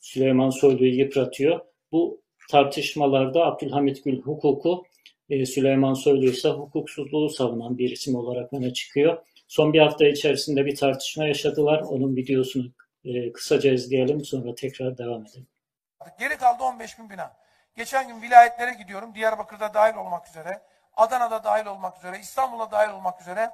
Süleyman 0.00 0.50
Soylu'yu 0.50 0.94
yıpratıyor. 0.94 1.60
Bu 1.92 2.22
tartışmalarda 2.50 3.44
Abdülhamit 3.44 4.04
Gül 4.04 4.22
hukuku, 4.22 4.84
e, 5.30 5.46
Süleyman 5.46 5.94
Soylu 5.94 6.24
ise 6.24 6.48
hukuksuzluğu 6.48 7.28
savunan 7.28 7.78
bir 7.78 7.90
isim 7.90 8.14
olarak 8.14 8.52
öne 8.52 8.72
çıkıyor. 8.72 9.18
Son 9.48 9.72
bir 9.72 9.78
hafta 9.78 10.06
içerisinde 10.06 10.66
bir 10.66 10.76
tartışma 10.76 11.26
yaşadılar. 11.26 11.80
Onun 11.80 12.16
videosunu 12.16 12.64
e, 13.04 13.32
kısaca 13.32 13.72
izleyelim 13.72 14.24
sonra 14.24 14.54
tekrar 14.54 14.98
devam 14.98 15.22
edelim. 15.26 15.46
Geri 16.18 16.36
kaldı 16.36 16.62
15 16.62 16.98
bin 16.98 17.10
bina. 17.10 17.36
Geçen 17.76 18.08
gün 18.08 18.22
vilayetlere 18.22 18.74
gidiyorum. 18.74 19.14
Diyarbakır'da 19.14 19.74
dahil 19.74 19.96
olmak 19.96 20.28
üzere. 20.28 20.62
Adana'da 20.96 21.44
dahil 21.44 21.66
olmak 21.66 21.98
üzere. 21.98 22.18
İstanbul'da 22.18 22.70
dahil 22.70 22.92
olmak 22.92 23.20
üzere. 23.20 23.50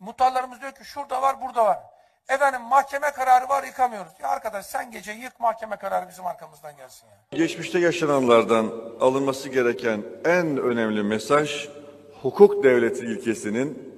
Muhtarlarımız 0.00 0.60
diyor 0.60 0.72
ki 0.72 0.84
şurada 0.84 1.22
var 1.22 1.42
burada 1.42 1.64
var. 1.64 1.78
Efendim 2.28 2.60
mahkeme 2.62 3.10
kararı 3.10 3.48
var 3.48 3.64
yıkamıyoruz. 3.64 4.12
Ya 4.22 4.28
arkadaş 4.28 4.66
sen 4.66 4.90
gece 4.90 5.12
yık 5.12 5.40
mahkeme 5.40 5.76
kararı 5.76 6.08
bizim 6.08 6.26
arkamızdan 6.26 6.76
gelsin 6.76 7.06
ya. 7.06 7.38
Geçmişte 7.38 7.78
yaşananlardan 7.78 8.72
alınması 9.00 9.48
gereken 9.48 10.02
en 10.24 10.56
önemli 10.58 11.02
mesaj 11.02 11.68
hukuk 12.22 12.64
devleti 12.64 13.04
ilkesinin 13.06 13.94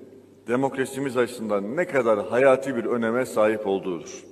demokrasimiz 0.48 1.16
açısından 1.16 1.76
ne 1.76 1.86
kadar 1.86 2.28
hayati 2.28 2.76
bir 2.76 2.84
öneme 2.84 3.26
sahip 3.26 3.66
olduğudur. 3.66 4.24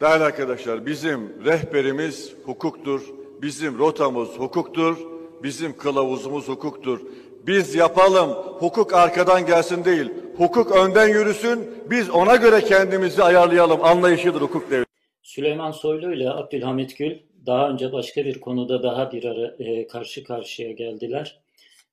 Değerli 0.00 0.24
arkadaşlar 0.24 0.86
bizim 0.86 1.44
rehberimiz 1.44 2.34
hukuktur, 2.44 3.02
bizim 3.42 3.78
rotamız 3.78 4.28
hukuktur, 4.28 4.98
bizim 5.42 5.76
kılavuzumuz 5.76 6.48
hukuktur. 6.48 7.00
Biz 7.46 7.74
yapalım, 7.74 8.30
hukuk 8.30 8.94
arkadan 8.94 9.46
gelsin 9.46 9.84
değil, 9.84 10.10
hukuk 10.36 10.72
önden 10.72 11.08
yürüsün, 11.08 11.70
biz 11.90 12.10
ona 12.10 12.36
göre 12.36 12.60
kendimizi 12.60 13.22
ayarlayalım 13.22 13.84
anlayışıdır 13.84 14.40
hukuk 14.40 14.70
devleti. 14.70 14.90
Süleyman 15.22 15.70
Soylu 15.70 16.12
ile 16.12 16.30
Abdülhamit 16.30 16.98
Gül 16.98 17.18
daha 17.46 17.70
önce 17.70 17.92
başka 17.92 18.24
bir 18.24 18.40
konuda 18.40 18.82
daha 18.82 19.12
bir 19.12 19.24
ara 19.24 19.54
e, 19.58 19.86
karşı 19.86 20.24
karşıya 20.24 20.72
geldiler. 20.72 21.40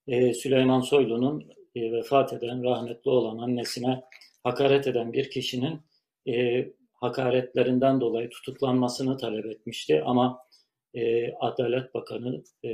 E, 0.08 0.34
Süleyman 0.34 0.82
Soylu'nun 0.82 1.44
e, 1.76 1.92
vefat 1.92 2.34
eden, 2.34 2.64
rahmetli 2.64 3.12
olan 3.12 3.38
annesine 3.38 4.04
hakaret 4.44 4.88
eden 4.88 5.14
bir 5.14 5.30
kişinin 5.30 5.82
e, 6.28 6.66
hakaretlerinden 6.94 8.02
dolayı 8.02 8.30
tutuklanmasını 8.30 9.18
talep 9.18 9.46
etmişti 9.46 10.04
ama 10.06 10.40
e, 10.94 11.34
Adalet 11.34 11.94
Bakanı 11.94 12.44
e, 12.66 12.70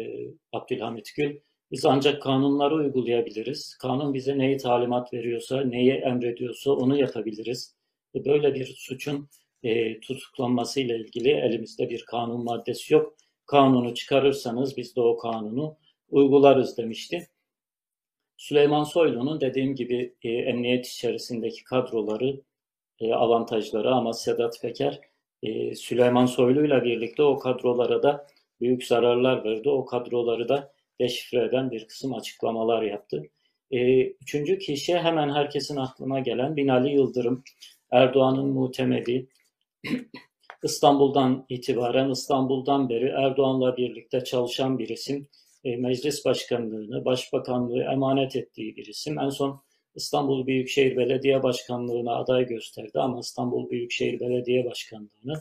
Abdülhamit 0.54 1.16
Gül. 1.16 1.40
Biz 1.72 1.86
ancak 1.86 2.22
kanunları 2.22 2.76
uygulayabiliriz. 2.76 3.78
Kanun 3.82 4.14
bize 4.14 4.38
neyi 4.38 4.58
talimat 4.58 5.14
veriyorsa, 5.14 5.62
neyi 5.62 5.92
emrediyorsa 5.92 6.72
onu 6.72 7.00
yapabiliriz. 7.00 7.76
E, 8.16 8.26
böyle 8.26 8.54
bir 8.54 8.66
suçun 8.66 9.30
e, 9.64 10.00
tutuklanması 10.00 10.80
ile 10.80 10.98
ilgili 10.98 11.30
elimizde 11.30 11.90
bir 11.90 12.06
kanun 12.06 12.44
maddesi 12.44 12.94
yok. 12.94 13.16
Kanunu 13.46 13.94
çıkarırsanız 13.94 14.78
biz 14.78 14.96
de 14.96 15.02
o 15.02 15.18
kanunu 15.18 15.78
uygularız 16.10 16.78
demişti. 16.78 17.30
Süleyman 18.38 18.84
Soylu'nun 18.84 19.42
dediğim 19.42 19.76
gibi 19.76 20.16
e, 20.24 20.30
emniyet 20.30 20.88
içerisindeki 20.88 21.64
kadroları, 21.64 22.42
e, 23.00 23.14
avantajları 23.14 23.92
ama 23.92 24.14
Sedat 24.14 24.62
Peker 24.62 25.00
e, 25.44 25.76
Süleyman 25.76 26.26
Soylu 26.26 26.66
ile 26.66 26.84
birlikte 26.84 27.24
o 27.24 27.40
kadrolara 27.40 28.04
da 28.04 28.28
büyük 28.62 28.86
zararlar 28.86 29.44
verdi. 29.44 29.70
O 29.70 29.86
kadroları 29.86 30.50
da 30.50 30.74
deşifre 31.01 31.46
eden 31.46 31.72
bir 31.72 31.88
kısım 31.88 32.13
açıklamalar 32.13 32.82
yaptı. 32.82 33.24
E, 33.72 34.01
üçüncü 34.03 34.60
kişi 34.60 34.98
hemen 34.98 35.29
herkesin 35.29 35.75
aklına 35.75 36.20
gelen 36.20 36.56
Binali 36.56 36.94
Yıldırım, 36.94 37.44
Erdoğan'ın 37.91 38.48
muhtemeli, 38.48 39.27
İstanbul'dan 40.63 41.46
itibaren, 41.50 42.10
İstanbul'dan 42.10 42.89
beri 42.89 43.06
Erdoğan'la 43.06 43.77
birlikte 43.77 44.24
çalışan 44.24 44.79
bir 44.79 44.89
isim, 44.89 45.27
e, 45.63 45.75
meclis 45.75 46.25
başkanlığını, 46.25 47.06
başbakanlığı 47.06 47.84
emanet 47.84 48.36
ettiği 48.36 48.75
bir 48.75 48.86
isim. 48.86 49.20
En 49.20 49.29
son 49.29 49.62
İstanbul 49.96 50.48
Büyükşehir 50.48 50.98
Belediye 50.98 51.44
Başkanlığı'na 51.44 52.15
aday 52.15 52.46
gösterdi 52.46 53.00
ama 53.00 53.20
İstanbul 53.20 53.70
Büyükşehir 53.70 54.20
Belediye 54.20 54.65
Başkanlığı'nı 54.65 55.34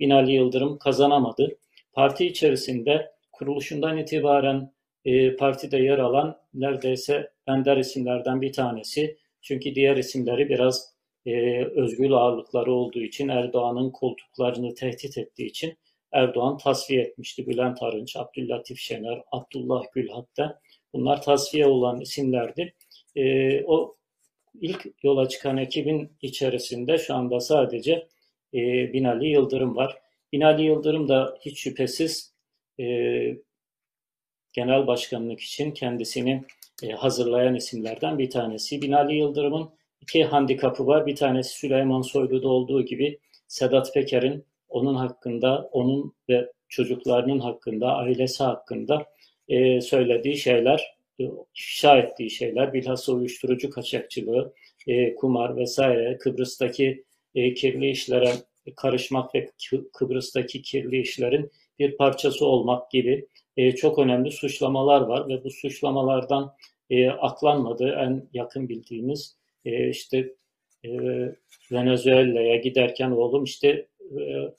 Binali 0.00 0.32
Yıldırım 0.32 0.78
kazanamadı. 0.78 1.58
Parti 1.92 2.26
içerisinde 2.26 3.12
kuruluşundan 3.32 3.98
itibaren 3.98 4.72
e, 5.04 5.36
partide 5.36 5.78
yer 5.78 5.98
alan 5.98 6.38
neredeyse 6.54 7.30
ender 7.48 7.76
isimlerden 7.76 8.40
bir 8.40 8.52
tanesi. 8.52 9.16
Çünkü 9.42 9.74
diğer 9.74 9.96
isimleri 9.96 10.48
biraz 10.48 10.92
e, 11.26 11.64
özgül 11.64 12.12
ağırlıkları 12.12 12.72
olduğu 12.72 13.00
için 13.00 13.28
Erdoğan'ın 13.28 13.90
koltuklarını 13.90 14.74
tehdit 14.74 15.18
ettiği 15.18 15.46
için 15.46 15.78
Erdoğan 16.12 16.58
tasfiye 16.58 17.02
etmişti. 17.02 17.46
Bülent 17.46 17.82
Arınç, 17.82 18.16
Abdüllatif 18.16 18.78
Şener, 18.78 19.22
Abdullah 19.32 19.82
Gül 19.94 20.08
hatta 20.08 20.60
bunlar 20.92 21.22
tasfiye 21.22 21.66
olan 21.66 22.00
isimlerdi. 22.00 22.74
E, 23.16 23.64
o 23.64 23.96
ilk 24.60 24.86
yola 25.02 25.28
çıkan 25.28 25.56
ekibin 25.56 26.12
içerisinde 26.22 26.98
şu 26.98 27.14
anda 27.14 27.40
sadece 27.40 28.08
e, 28.54 28.92
Binali 28.92 29.28
Yıldırım 29.28 29.76
var. 29.76 29.98
Binali 30.32 30.62
Yıldırım 30.62 31.08
da 31.08 31.38
hiç 31.40 31.58
şüphesiz 31.58 32.34
e, 32.80 32.84
genel 34.52 34.86
başkanlık 34.86 35.40
için 35.40 35.70
kendisini 35.70 36.44
e, 36.82 36.90
hazırlayan 36.90 37.54
isimlerden 37.54 38.18
bir 38.18 38.30
tanesi. 38.30 38.82
Binali 38.82 39.16
Yıldırım'ın 39.16 39.70
iki 40.00 40.24
handikapı 40.24 40.86
var. 40.86 41.06
Bir 41.06 41.16
tanesi 41.16 41.58
Süleyman 41.58 42.02
Soylu'da 42.02 42.48
olduğu 42.48 42.84
gibi 42.84 43.18
Sedat 43.48 43.94
Peker'in 43.94 44.44
onun 44.68 44.94
hakkında, 44.94 45.68
onun 45.72 46.14
ve 46.28 46.52
çocuklarının 46.68 47.38
hakkında, 47.38 47.94
ailesi 47.96 48.44
hakkında 48.44 49.06
e, 49.48 49.80
söylediği 49.80 50.36
şeyler, 50.36 50.94
e, 51.20 51.24
ifşa 51.56 51.98
ettiği 51.98 52.30
şeyler, 52.30 52.72
bilhassa 52.72 53.12
uyuşturucu 53.12 53.70
kaçakçılığı, 53.70 54.54
kumar 55.16 55.56
vesaire, 55.56 56.18
Kıbrıs'taki 56.18 57.04
kirli 57.34 57.90
işlere 57.90 58.32
karışmak 58.76 59.34
ve 59.34 59.50
Kıbrıs'taki 59.92 60.62
kirli 60.62 61.00
işlerin 61.00 61.50
bir 61.78 61.96
parçası 61.96 62.46
olmak 62.46 62.90
gibi 62.90 63.26
e, 63.56 63.72
çok 63.72 63.98
önemli 63.98 64.30
suçlamalar 64.30 65.00
var 65.00 65.28
ve 65.28 65.44
bu 65.44 65.50
suçlamalardan 65.50 66.54
e, 66.90 67.10
aklanmadığı 67.10 67.90
en 67.90 68.28
yakın 68.32 68.68
bildiğimiz 68.68 69.36
e, 69.64 69.88
işte 69.88 70.34
e, 70.84 70.90
Venezuela'ya 71.72 72.56
giderken 72.56 73.10
oğlum 73.10 73.44
işte 73.44 73.86
e, 74.20 74.52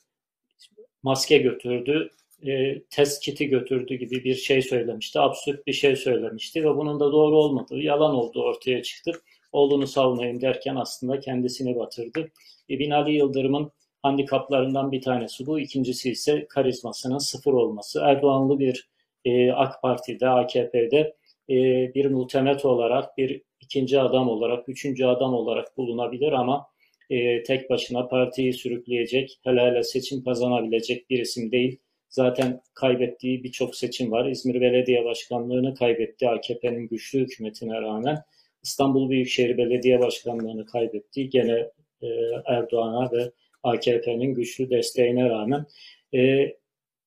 maske 1.03 1.37
götürdü, 1.37 2.09
e, 2.47 2.81
test 2.89 3.23
kiti 3.23 3.47
götürdü 3.47 3.95
gibi 3.95 4.23
bir 4.23 4.35
şey 4.35 4.61
söylemişti. 4.61 5.19
Absürt 5.19 5.67
bir 5.67 5.73
şey 5.73 5.95
söylemişti 5.95 6.63
ve 6.63 6.75
bunun 6.75 6.99
da 6.99 7.11
doğru 7.11 7.37
olmadığı, 7.37 7.79
yalan 7.79 8.15
olduğu 8.15 8.43
ortaya 8.43 8.83
çıktı. 8.83 9.11
Oğlunu 9.51 9.87
savunayım 9.87 10.41
derken 10.41 10.75
aslında 10.75 11.19
kendisini 11.19 11.75
batırdı. 11.75 12.31
E, 12.69 12.79
Binali 12.79 13.11
Yıldırım'ın 13.11 13.71
handikaplarından 14.03 14.91
bir 14.91 15.01
tanesi 15.01 15.45
bu. 15.45 15.59
İkincisi 15.59 16.11
ise 16.11 16.45
karizmasının 16.49 17.17
sıfır 17.17 17.53
olması. 17.53 17.99
Erdoğanlı 18.03 18.59
bir 18.59 18.89
e, 19.25 19.51
AK 19.51 19.81
Parti'de, 19.81 20.29
AKP'de 20.29 21.15
e, 21.49 21.55
bir 21.95 22.05
muhtemet 22.05 22.65
olarak, 22.65 23.17
bir 23.17 23.41
ikinci 23.61 23.99
adam 23.99 24.29
olarak, 24.29 24.69
üçüncü 24.69 25.05
adam 25.05 25.33
olarak 25.33 25.77
bulunabilir 25.77 26.31
ama 26.31 26.67
e, 27.09 27.43
tek 27.43 27.69
başına 27.69 28.07
partiyi 28.07 28.53
sürükleyecek, 28.53 29.39
hele 29.43 29.61
hele 29.61 29.83
seçim 29.83 30.23
kazanabilecek 30.23 31.09
bir 31.09 31.19
isim 31.19 31.51
değil. 31.51 31.79
Zaten 32.09 32.61
kaybettiği 32.73 33.43
birçok 33.43 33.75
seçim 33.75 34.11
var. 34.11 34.25
İzmir 34.25 34.61
Belediye 34.61 35.05
Başkanlığı'nı 35.05 35.75
kaybetti 35.75 36.29
AKP'nin 36.29 36.87
güçlü 36.87 37.19
hükümetine 37.19 37.81
rağmen. 37.81 38.17
İstanbul 38.63 39.09
Büyükşehir 39.09 39.57
Belediye 39.57 39.99
Başkanlığı'nı 39.99 40.65
kaybetti. 40.65 41.29
Gene 41.29 41.69
e, 42.01 42.07
Erdoğan'a 42.45 43.11
ve 43.11 43.31
AKP'nin 43.63 44.33
güçlü 44.33 44.69
desteğine 44.69 45.29
rağmen. 45.29 45.65
E, 46.13 46.53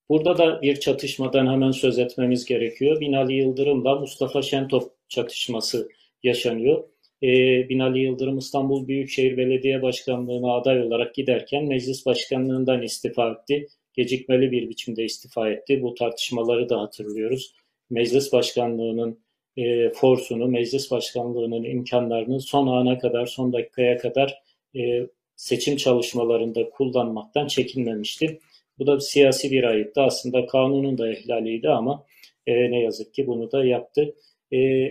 burada 0.08 0.38
da 0.38 0.62
bir 0.62 0.80
çatışmadan 0.80 1.52
hemen 1.52 1.70
söz 1.70 1.98
etmemiz 1.98 2.44
gerekiyor. 2.44 3.00
Binali 3.00 3.34
Yıldırım'la 3.34 3.94
Mustafa 3.94 4.42
Şentop 4.42 4.92
çatışması 5.08 5.88
yaşanıyor. 6.22 6.84
E, 7.22 7.28
Binali 7.68 7.98
Yıldırım 7.98 8.38
İstanbul 8.38 8.88
Büyükşehir 8.88 9.36
Belediye 9.36 9.82
Başkanlığı'na 9.82 10.52
aday 10.52 10.82
olarak 10.82 11.14
giderken 11.14 11.64
meclis 11.64 12.06
başkanlığından 12.06 12.82
istifa 12.82 13.30
etti. 13.30 13.68
Gecikmeli 13.92 14.52
bir 14.52 14.68
biçimde 14.68 15.04
istifa 15.04 15.50
etti. 15.50 15.82
Bu 15.82 15.94
tartışmaları 15.94 16.68
da 16.68 16.80
hatırlıyoruz. 16.80 17.54
Meclis 17.90 18.32
başkanlığının 18.32 19.18
e, 19.56 19.90
forsunu, 19.90 20.48
meclis 20.48 20.90
başkanlığının 20.90 21.64
imkanlarını 21.64 22.40
son 22.40 22.66
ana 22.66 22.98
kadar, 22.98 23.26
son 23.26 23.52
dakikaya 23.52 23.98
kadar 23.98 24.42
e, 24.76 25.06
seçim 25.36 25.76
çalışmalarında 25.76 26.70
kullanmaktan 26.70 27.46
çekinmemişti. 27.46 28.40
Bu 28.78 28.86
da 28.86 29.00
siyasi 29.00 29.50
bir 29.50 29.64
ayıptı. 29.64 30.02
Aslında 30.02 30.46
kanunun 30.46 30.98
da 30.98 31.12
ihlaliydi 31.12 31.68
ama 31.68 32.04
e, 32.46 32.70
ne 32.70 32.80
yazık 32.80 33.14
ki 33.14 33.26
bunu 33.26 33.52
da 33.52 33.64
yaptı. 33.64 34.14
E, 34.52 34.88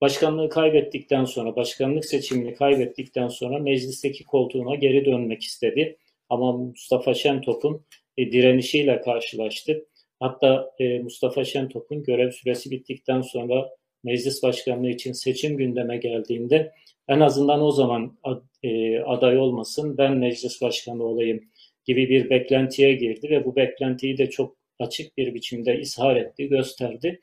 başkanlığı 0.00 0.48
kaybettikten 0.48 1.24
sonra, 1.24 1.56
başkanlık 1.56 2.04
seçimini 2.04 2.54
kaybettikten 2.54 3.28
sonra 3.28 3.58
meclisteki 3.58 4.24
koltuğuna 4.24 4.74
geri 4.74 5.04
dönmek 5.04 5.42
istedi. 5.42 5.96
Ama 6.28 6.52
Mustafa 6.52 7.14
Şentop'un 7.14 7.82
e, 8.16 8.32
direnişiyle 8.32 9.00
karşılaştı. 9.00 9.86
Hatta 10.20 10.70
e, 10.78 10.98
Mustafa 10.98 11.44
Şentop'un 11.44 12.02
görev 12.02 12.30
süresi 12.30 12.70
bittikten 12.70 13.20
sonra 13.20 13.70
meclis 14.04 14.42
başkanlığı 14.42 14.88
için 14.88 15.12
seçim 15.12 15.56
gündeme 15.56 15.96
geldiğinde 15.96 16.72
en 17.08 17.20
azından 17.20 17.62
o 17.62 17.70
zaman 17.70 18.18
e, 18.66 19.00
aday 19.00 19.38
olmasın 19.38 19.98
ben 19.98 20.16
meclis 20.16 20.62
başkanı 20.62 21.04
olayım 21.04 21.44
gibi 21.84 22.08
bir 22.08 22.30
beklentiye 22.30 22.92
girdi 22.92 23.30
ve 23.30 23.44
bu 23.44 23.56
beklentiyi 23.56 24.18
de 24.18 24.30
çok 24.30 24.56
açık 24.78 25.16
bir 25.18 25.34
biçimde 25.34 25.80
ishar 25.80 26.16
etti, 26.16 26.48
gösterdi. 26.48 27.20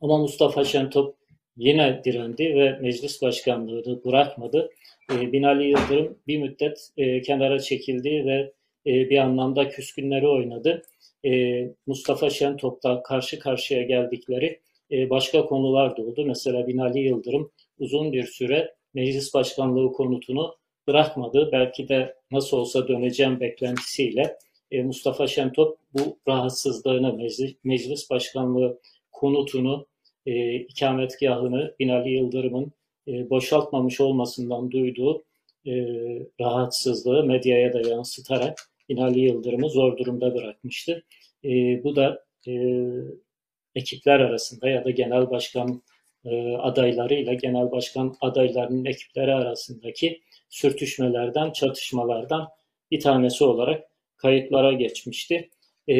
Ama 0.00 0.18
Mustafa 0.18 0.64
Şentop 0.64 1.16
yine 1.56 2.00
direndi 2.04 2.54
ve 2.54 2.78
meclis 2.80 3.22
başkanlığını 3.22 4.04
bırakmadı. 4.04 4.70
E, 5.12 5.32
Binali 5.32 5.68
Yıldırım 5.68 6.18
bir 6.26 6.38
müddet 6.38 6.90
e, 6.96 7.22
kenara 7.22 7.60
çekildi 7.60 8.10
ve 8.26 8.52
e, 8.86 9.10
bir 9.10 9.18
anlamda 9.18 9.68
küskünleri 9.68 10.28
oynadı. 10.28 10.82
E, 11.24 11.62
Mustafa 11.86 12.30
Şentop'ta 12.30 13.02
karşı 13.02 13.38
karşıya 13.38 13.82
geldikleri 13.82 14.60
e, 14.92 15.10
başka 15.10 15.46
konular 15.46 15.96
da 15.96 16.02
oldu. 16.02 16.24
Mesela 16.26 16.66
Binali 16.66 16.98
Yıldırım 16.98 17.52
uzun 17.78 18.12
bir 18.12 18.24
süre 18.24 18.74
meclis 18.94 19.34
başkanlığı 19.34 19.92
konutunu 19.92 20.56
bırakmadı. 20.88 21.48
Belki 21.52 21.88
de 21.88 22.14
nasıl 22.30 22.56
olsa 22.56 22.88
döneceğim 22.88 23.40
beklentisiyle 23.40 24.38
e, 24.70 24.82
Mustafa 24.82 25.26
Şentop 25.26 25.78
bu 25.92 26.18
rahatsızlığını, 26.28 27.12
meclis, 27.12 27.54
meclis 27.64 28.10
başkanlığı 28.10 28.80
konutunu, 29.12 29.86
e, 30.26 30.54
ikametgahını 30.54 31.74
Binali 31.80 32.10
Yıldırım'ın 32.10 32.72
e, 33.08 33.30
boşaltmamış 33.30 34.00
olmasından 34.00 34.70
duyduğu 34.70 35.24
e, 35.66 35.72
rahatsızlığı 36.40 37.24
medyaya 37.24 37.72
da 37.72 37.88
yansıtarak 37.88 38.70
Binali 38.88 39.20
Yıldırım'ı 39.20 39.70
zor 39.70 39.98
durumda 39.98 40.34
bırakmıştı. 40.34 41.04
E, 41.44 41.48
bu 41.84 41.96
da 41.96 42.24
e, 42.48 42.52
ekipler 43.74 44.20
arasında 44.20 44.68
ya 44.68 44.84
da 44.84 44.90
genel 44.90 45.30
başkan 45.30 45.82
e, 46.24 46.56
adaylarıyla 46.56 47.34
genel 47.34 47.70
başkan 47.70 48.16
adaylarının 48.20 48.84
ekipleri 48.84 49.34
arasındaki 49.34 50.20
sürtüşmelerden, 50.48 51.52
çatışmalardan 51.52 52.48
bir 52.90 53.00
tanesi 53.00 53.44
olarak 53.44 53.84
kayıtlara 54.16 54.72
geçmişti. 54.72 55.50
E, 55.88 55.94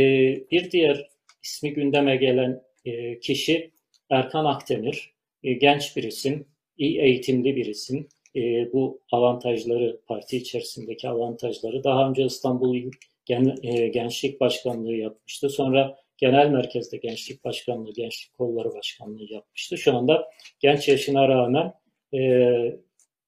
bir 0.50 0.70
diğer 0.70 1.08
ismi 1.42 1.72
gündeme 1.72 2.16
gelen 2.16 2.62
e, 2.84 3.20
kişi 3.20 3.70
Erkan 4.10 4.44
Akdemir. 4.44 5.12
E, 5.42 5.52
genç 5.52 5.96
bir 5.96 6.02
isim, 6.02 6.46
iyi 6.78 7.00
eğitimli 7.00 7.56
bir 7.56 7.66
isim. 7.66 8.08
Bu 8.72 9.00
avantajları, 9.12 10.00
parti 10.06 10.36
içerisindeki 10.36 11.08
avantajları 11.08 11.84
daha 11.84 12.08
önce 12.08 12.24
İstanbul 12.24 12.76
Gen, 13.26 13.54
Gençlik 13.92 14.40
Başkanlığı 14.40 14.94
yapmıştı. 14.94 15.48
Sonra 15.48 15.96
Genel 16.20 16.50
Merkez'de 16.50 16.96
Gençlik 16.96 17.44
Başkanlığı, 17.44 17.92
Gençlik 17.92 18.32
Kolları 18.32 18.74
Başkanlığı 18.74 19.32
yapmıştı. 19.32 19.78
Şu 19.78 19.96
anda 19.96 20.30
genç 20.60 20.88
yaşına 20.88 21.28
rağmen 21.28 21.72
e, 22.14 22.20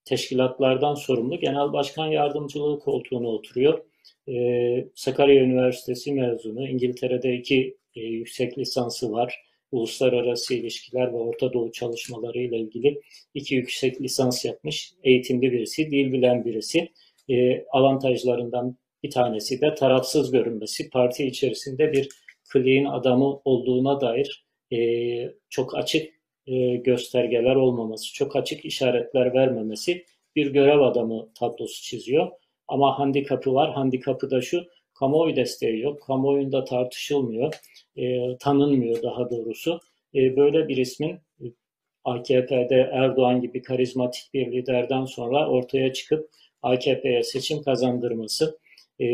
teşkilatlardan 0.04 0.94
sorumlu 0.94 1.40
Genel 1.40 1.72
Başkan 1.72 2.06
Yardımcılığı 2.06 2.80
koltuğuna 2.80 3.28
oturuyor. 3.28 3.84
E, 4.28 4.34
Sakarya 4.94 5.42
Üniversitesi 5.42 6.12
mezunu, 6.12 6.68
İngiltere'de 6.68 7.34
iki 7.34 7.76
e, 7.94 8.00
yüksek 8.00 8.58
lisansı 8.58 9.12
var. 9.12 9.42
Uluslararası 9.72 10.54
ilişkiler 10.54 11.12
ve 11.12 11.16
Orta 11.16 11.52
Doğu 11.52 11.72
çalışmaları 11.72 12.38
ile 12.38 12.58
ilgili 12.58 13.00
iki 13.34 13.54
yüksek 13.54 14.00
lisans 14.00 14.44
yapmış, 14.44 14.92
eğitimli 15.02 15.52
birisi, 15.52 15.90
dil 15.90 16.12
bilen 16.12 16.44
birisi. 16.44 16.88
E, 17.28 17.64
avantajlarından 17.64 18.76
bir 19.02 19.10
tanesi 19.10 19.60
de 19.60 19.74
tarafsız 19.74 20.30
görünmesi, 20.30 20.90
parti 20.90 21.26
içerisinde 21.26 21.92
bir 21.92 22.08
kliğin 22.52 22.84
adamı 22.84 23.40
olduğuna 23.44 24.00
dair 24.00 24.44
e, 24.72 24.78
çok 25.50 25.76
açık 25.76 26.14
e, 26.46 26.76
göstergeler 26.76 27.54
olmaması, 27.54 28.14
çok 28.14 28.36
açık 28.36 28.64
işaretler 28.64 29.34
vermemesi 29.34 30.04
bir 30.36 30.52
görev 30.52 30.80
adamı 30.80 31.28
tablosu 31.34 31.82
çiziyor. 31.82 32.30
Ama 32.68 32.98
handikapı 32.98 33.54
var. 33.54 33.72
Handikapı 33.72 34.30
da 34.30 34.40
şu, 34.40 34.62
kamuoyu 34.94 35.36
desteği 35.36 35.80
yok. 35.80 36.02
Kamuoyunda 36.02 36.64
tartışılmıyor, 36.64 37.54
e, 37.96 38.36
tanınmıyor 38.38 39.02
daha 39.02 39.30
doğrusu. 39.30 39.80
E, 40.14 40.36
böyle 40.36 40.68
bir 40.68 40.76
ismin 40.76 41.10
e, 41.40 41.44
AKP'de 42.04 42.90
Erdoğan 42.92 43.40
gibi 43.40 43.62
karizmatik 43.62 44.34
bir 44.34 44.52
liderden 44.52 45.04
sonra 45.04 45.48
ortaya 45.48 45.92
çıkıp 45.92 46.30
AKP'ye 46.62 47.22
seçim 47.22 47.62
kazandırması, 47.62 48.58
e, 49.00 49.06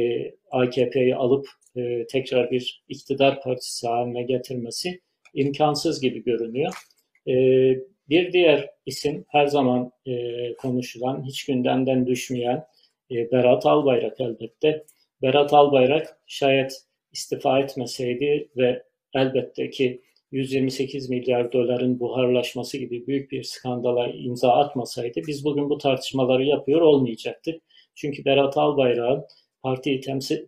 AKP'yi 0.51 1.17
alıp 1.17 1.49
e, 1.77 2.07
tekrar 2.07 2.51
bir 2.51 2.85
iktidar 2.89 3.43
partisi 3.43 3.89
haline 3.89 4.23
getirmesi 4.23 5.01
imkansız 5.35 6.01
gibi 6.01 6.25
görünüyor. 6.25 6.75
E, 7.27 7.35
bir 8.09 8.33
diğer 8.33 8.71
isim 8.87 9.25
her 9.29 9.47
zaman 9.47 9.93
e, 10.07 10.13
konuşulan, 10.57 11.25
hiç 11.27 11.45
gündemden 11.45 12.07
düşmeyen 12.07 12.65
e, 13.11 13.31
Berat 13.33 13.67
Albayrak 13.67 14.21
elbette. 14.21 14.85
Berat 15.23 15.53
Albayrak 15.53 16.21
şayet 16.27 16.73
istifa 17.13 17.61
etmeseydi 17.61 18.49
ve 18.57 18.83
elbette 19.15 19.71
ki 19.71 20.03
128 20.33 21.11
milyar 21.11 21.53
doların 21.53 22.01
buharlaşması 22.01 22.79
gibi 22.79 23.07
büyük 23.07 23.33
bir 23.33 23.43
skandala 23.43 24.09
imza 24.09 24.53
atmasaydı 24.53 25.21
biz 25.27 25.45
bugün 25.45 25.71
bu 25.71 25.79
tartışmaları 25.79 26.45
yapıyor 26.45 26.81
olmayacaktık. 26.81 27.63
Çünkü 27.95 28.25
Berat 28.25 28.57
Albayrak'ın 28.57 29.25
partiyi 29.69 30.01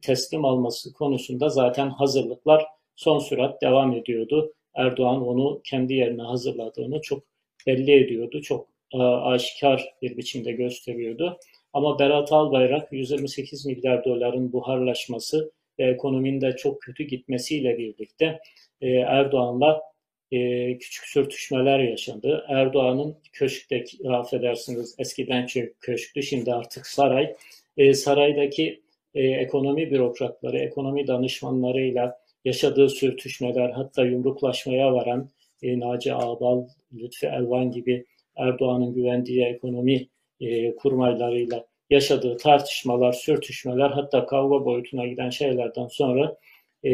teslim 0.03 0.45
alması 0.45 0.93
konusunda 0.93 1.49
zaten 1.49 1.89
hazırlıklar 1.91 2.65
son 2.97 3.19
sürat 3.19 3.63
devam 3.63 3.93
ediyordu. 3.93 4.55
Erdoğan 4.75 5.27
onu 5.29 5.61
kendi 5.65 5.95
yerine 5.95 6.23
hazırladığını 6.23 7.01
çok 7.01 7.23
belli 7.67 8.05
ediyordu. 8.05 8.43
Çok 8.43 8.69
aşikar 9.23 9.95
bir 10.03 10.17
biçimde 10.17 10.53
gösteriyordu. 10.53 11.39
Ama 11.73 11.99
Berat 11.99 12.33
Albayrak 12.33 12.93
128 12.93 13.67
milyar 13.67 14.05
doların 14.05 14.53
buharlaşması 14.53 15.53
ve 15.79 15.85
ekonominin 15.85 16.41
de 16.41 16.57
çok 16.57 16.83
kötü 16.83 17.05
gitmesiyle 17.05 17.79
birlikte 17.79 18.41
e, 18.81 18.89
Erdoğan'la 18.89 19.83
e, 20.33 20.79
küçük 20.79 21.05
sürtüşmeler 21.05 21.79
yaşandı. 21.79 22.45
Erdoğan'ın 22.49 23.17
köşkteki, 23.33 24.11
affedersiniz 24.11 24.95
eskiden 24.99 25.47
köşktü 25.81 26.23
şimdi 26.23 26.55
artık 26.55 26.87
saray. 26.87 27.35
E, 29.15 29.23
ekonomi 29.23 29.91
bürokratları, 29.91 30.59
ekonomi 30.59 31.07
danışmanlarıyla 31.07 32.21
yaşadığı 32.45 32.89
sürtüşmeler 32.89 33.71
hatta 33.71 34.05
yumruklaşmaya 34.05 34.93
varan 34.93 35.31
Naci 35.63 36.15
Ağbal, 36.15 36.67
Lütfi 36.93 37.27
Elvan 37.27 37.71
gibi 37.71 38.05
Erdoğan'ın 38.37 38.95
güvendiği 38.95 39.45
ekonomi 39.45 40.09
e, 40.41 40.77
kurmaylarıyla 40.77 41.67
yaşadığı 41.91 42.37
tartışmalar, 42.37 43.13
sürtüşmeler 43.13 43.91
hatta 43.91 44.27
kavga 44.27 44.65
boyutuna 44.65 45.07
giden 45.07 45.31
şeylerden 45.31 45.87
sonra 45.87 46.37
e, 46.85 46.91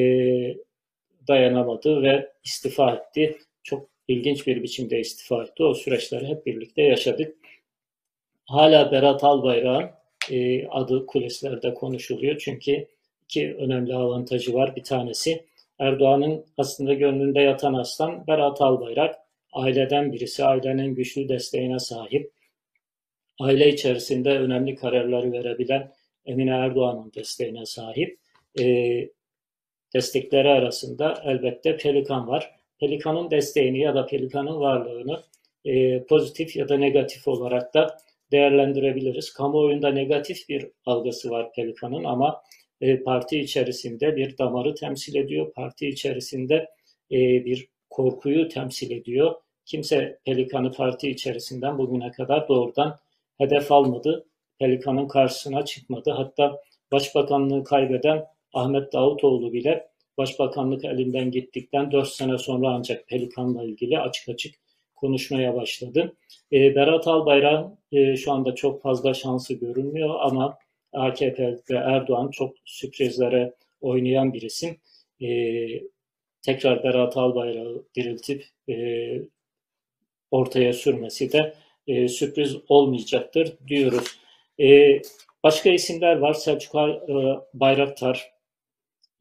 dayanamadı 1.28 2.02
ve 2.02 2.32
istifa 2.44 2.94
etti. 2.94 3.38
Çok 3.62 3.88
ilginç 4.08 4.46
bir 4.46 4.62
biçimde 4.62 5.00
istifa 5.00 5.42
etti. 5.42 5.64
O 5.64 5.74
süreçleri 5.74 6.26
hep 6.26 6.46
birlikte 6.46 6.82
yaşadık. 6.82 7.36
Hala 8.46 8.92
Berat 8.92 9.24
Albayrak'ın 9.24 9.90
e, 10.30 10.66
adı 10.68 11.06
kulislerde 11.06 11.74
konuşuluyor. 11.74 12.38
Çünkü 12.38 12.86
iki 13.24 13.54
önemli 13.54 13.94
avantajı 13.94 14.54
var. 14.54 14.76
Bir 14.76 14.84
tanesi 14.84 15.44
Erdoğan'ın 15.78 16.44
aslında 16.56 16.94
gönlünde 16.94 17.40
yatan 17.40 17.74
aslan 17.74 18.26
Berat 18.26 18.60
Albayrak. 18.60 19.14
Aileden 19.52 20.12
birisi, 20.12 20.44
ailenin 20.44 20.94
güçlü 20.94 21.28
desteğine 21.28 21.78
sahip 21.78 22.32
aile 23.40 23.68
içerisinde 23.68 24.38
önemli 24.38 24.74
kararları 24.74 25.32
verebilen 25.32 25.92
Emine 26.26 26.50
Erdoğan'ın 26.50 27.12
desteğine 27.14 27.66
sahip. 27.66 28.18
E, 28.60 28.64
destekleri 29.94 30.48
arasında 30.48 31.22
elbette 31.24 31.76
Pelikan 31.76 32.28
var. 32.28 32.54
Pelikan'ın 32.80 33.30
desteğini 33.30 33.80
ya 33.80 33.94
da 33.94 34.06
Pelikan'ın 34.06 34.60
varlığını 34.60 35.22
e, 35.64 36.02
pozitif 36.02 36.56
ya 36.56 36.68
da 36.68 36.76
negatif 36.76 37.28
olarak 37.28 37.74
da 37.74 37.98
değerlendirebiliriz. 38.32 39.32
Kamuoyunda 39.32 39.88
negatif 39.88 40.48
bir 40.48 40.68
algısı 40.86 41.30
var 41.30 41.52
Pelikan'ın 41.52 42.04
ama 42.04 42.42
e, 42.80 43.02
parti 43.02 43.40
içerisinde 43.40 44.16
bir 44.16 44.38
damarı 44.38 44.74
temsil 44.74 45.14
ediyor. 45.14 45.52
Parti 45.52 45.88
içerisinde 45.88 46.54
e, 47.12 47.44
bir 47.44 47.68
korkuyu 47.90 48.48
temsil 48.48 48.90
ediyor. 48.90 49.34
Kimse 49.64 50.18
Pelikan'ı 50.24 50.72
parti 50.72 51.10
içerisinden 51.10 51.78
bugüne 51.78 52.10
kadar 52.10 52.48
doğrudan 52.48 52.98
hedef 53.38 53.72
almadı. 53.72 54.26
Pelikan'ın 54.58 55.08
karşısına 55.08 55.64
çıkmadı. 55.64 56.10
Hatta 56.10 56.62
başbakanlığı 56.92 57.64
kaybeden 57.64 58.24
Ahmet 58.52 58.92
Davutoğlu 58.92 59.52
bile 59.52 59.88
başbakanlık 60.18 60.84
elinden 60.84 61.30
gittikten 61.30 61.92
4 61.92 62.08
sene 62.08 62.38
sonra 62.38 62.68
ancak 62.68 63.08
Pelikan'la 63.08 63.64
ilgili 63.64 63.98
açık 63.98 64.28
açık 64.28 64.54
konuşmaya 65.06 65.54
başladı. 65.54 66.16
E, 66.52 66.74
Berat 66.74 67.06
Albayrak 67.08 67.72
e, 67.92 68.16
şu 68.16 68.32
anda 68.32 68.54
çok 68.54 68.82
fazla 68.82 69.14
şansı 69.14 69.54
görünmüyor 69.54 70.14
ama 70.20 70.58
AKP 70.92 71.58
ve 71.70 71.76
Erdoğan 71.76 72.30
çok 72.30 72.54
sürprizlere 72.64 73.54
oynayan 73.80 74.32
bir 74.32 74.42
isim. 74.42 74.76
E, 75.20 75.28
tekrar 76.42 76.84
Berat 76.84 77.16
Albayrak'ı 77.16 77.84
diriltip 77.96 78.44
e, 78.68 78.74
ortaya 80.30 80.72
sürmesi 80.72 81.32
de 81.32 81.54
e, 81.86 82.08
sürpriz 82.08 82.56
olmayacaktır 82.68 83.52
diyoruz. 83.68 84.06
E, 84.60 85.00
başka 85.42 85.70
isimler 85.70 86.16
var. 86.16 86.34
Selçuk 86.34 86.74
e, 86.74 87.14
Bayraktar, 87.54 88.32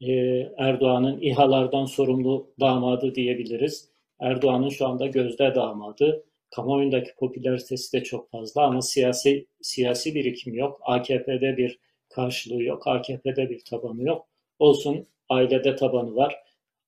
e, 0.00 0.12
Erdoğan'ın 0.58 1.20
İHA'lardan 1.20 1.84
sorumlu 1.84 2.50
damadı 2.60 3.14
diyebiliriz. 3.14 3.95
Erdoğan'ın 4.20 4.68
şu 4.68 4.86
anda 4.86 5.06
gözde 5.06 5.54
damadı. 5.54 6.24
Kamuoyundaki 6.50 7.14
popülaritesi 7.14 7.92
de 7.92 8.04
çok 8.04 8.30
fazla 8.30 8.62
ama 8.62 8.82
siyasi 8.82 9.46
siyasi 9.62 10.14
birikim 10.14 10.54
yok. 10.54 10.80
AKP'de 10.82 11.56
bir 11.56 11.78
karşılığı 12.08 12.62
yok. 12.62 12.86
AKP'de 12.86 13.50
bir 13.50 13.64
tabanı 13.64 14.02
yok. 14.02 14.26
Olsun 14.58 15.06
ailede 15.28 15.76
tabanı 15.76 16.16
var. 16.16 16.36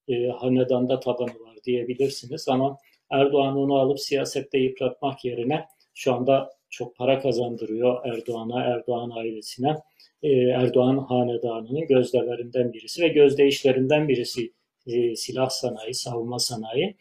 E, 0.08 0.28
hanedanda 0.28 1.00
tabanı 1.00 1.40
var 1.40 1.56
diyebilirsiniz 1.64 2.48
ama 2.48 2.78
Erdoğan 3.10 3.56
onu 3.56 3.74
alıp 3.78 4.00
siyasette 4.00 4.58
yıpratmak 4.58 5.24
yerine 5.24 5.66
şu 5.94 6.14
anda 6.14 6.50
çok 6.70 6.96
para 6.96 7.20
kazandırıyor 7.20 8.06
Erdoğan'a, 8.06 8.62
Erdoğan 8.62 9.10
ailesine. 9.10 9.76
Ee, 10.22 10.28
Erdoğan 10.32 10.98
hanedanının 10.98 11.86
gözdelerinden 11.86 12.72
birisi 12.72 13.02
ve 13.02 13.08
gözdeyişlerinden 13.08 14.08
birisi 14.08 14.52
e, 14.86 15.16
silah 15.16 15.50
sanayi, 15.50 15.94
savunma 15.94 16.38
sanayi. 16.38 16.96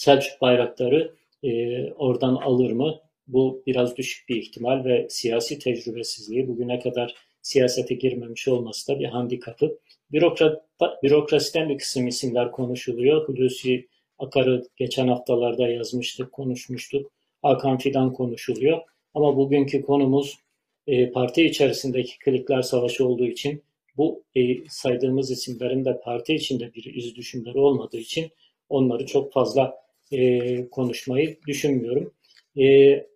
Selçuk 0.00 0.40
bayrakları 0.40 1.14
e, 1.42 1.84
oradan 1.92 2.34
alır 2.34 2.70
mı? 2.70 3.00
Bu 3.26 3.62
biraz 3.66 3.96
düşük 3.96 4.28
bir 4.28 4.36
ihtimal 4.36 4.84
ve 4.84 5.06
siyasi 5.10 5.58
tecrübesizliği 5.58 6.48
bugüne 6.48 6.78
kadar 6.78 7.14
siyasete 7.42 7.94
girmemiş 7.94 8.48
olması 8.48 8.88
da 8.88 9.00
bir 9.00 9.04
handikapı. 9.04 9.78
Bürokrat, 10.12 10.64
bürokrasiden 11.02 11.68
bir 11.68 11.78
kısım 11.78 12.06
isimler 12.06 12.52
konuşuluyor. 12.52 13.28
Hulusi 13.28 13.88
Akar'ı 14.18 14.68
geçen 14.76 15.08
haftalarda 15.08 15.68
yazmıştık, 15.68 16.32
konuşmuştuk. 16.32 17.10
Hakan 17.42 17.78
Fidan 17.78 18.12
konuşuluyor. 18.12 18.78
Ama 19.14 19.36
bugünkü 19.36 19.82
konumuz 19.82 20.38
e, 20.86 21.10
parti 21.10 21.46
içerisindeki 21.46 22.18
klikler 22.18 22.62
savaşı 22.62 23.06
olduğu 23.06 23.26
için 23.26 23.62
bu 23.96 24.22
e, 24.36 24.68
saydığımız 24.68 25.30
isimlerin 25.30 25.84
de 25.84 26.00
parti 26.00 26.34
içinde 26.34 26.74
bir 26.74 26.94
iz 26.94 27.16
düşümleri 27.16 27.58
olmadığı 27.58 27.98
için 27.98 28.30
onları 28.68 29.06
çok 29.06 29.32
fazla 29.32 29.89
e, 30.12 30.68
konuşmayı 30.70 31.38
düşünmüyorum. 31.46 32.12
E, 32.56 32.66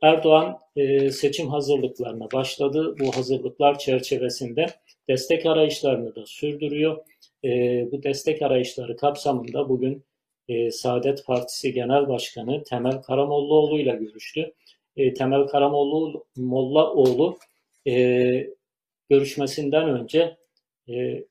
Erdoğan 0.03 0.59
e, 0.77 1.11
seçim 1.11 1.49
hazırlıklarına 1.49 2.31
başladı. 2.31 2.97
Bu 3.01 3.17
hazırlıklar 3.17 3.79
çerçevesinde 3.79 4.67
destek 5.09 5.47
arayışlarını 5.47 6.15
da 6.15 6.27
sürdürüyor. 6.27 6.97
E, 7.45 7.49
bu 7.93 8.03
destek 8.03 8.43
arayışları 8.43 8.97
kapsamında 8.97 9.69
bugün 9.69 10.05
e, 10.49 10.71
Saadet 10.71 11.27
Partisi 11.27 11.73
Genel 11.73 12.09
Başkanı 12.09 12.63
Temel 12.65 13.03
Karamollaoğlu 13.03 13.81
ile 13.81 13.93
görüştü. 13.93 14.55
E, 14.97 15.15
Temel 15.15 15.47
Karamollaoğlu 15.47 16.27
Mollaoğlu 16.37 17.39
e, 17.87 18.47
görüşmesinden 19.11 19.89
önce 19.89 20.37
e, 20.89 21.25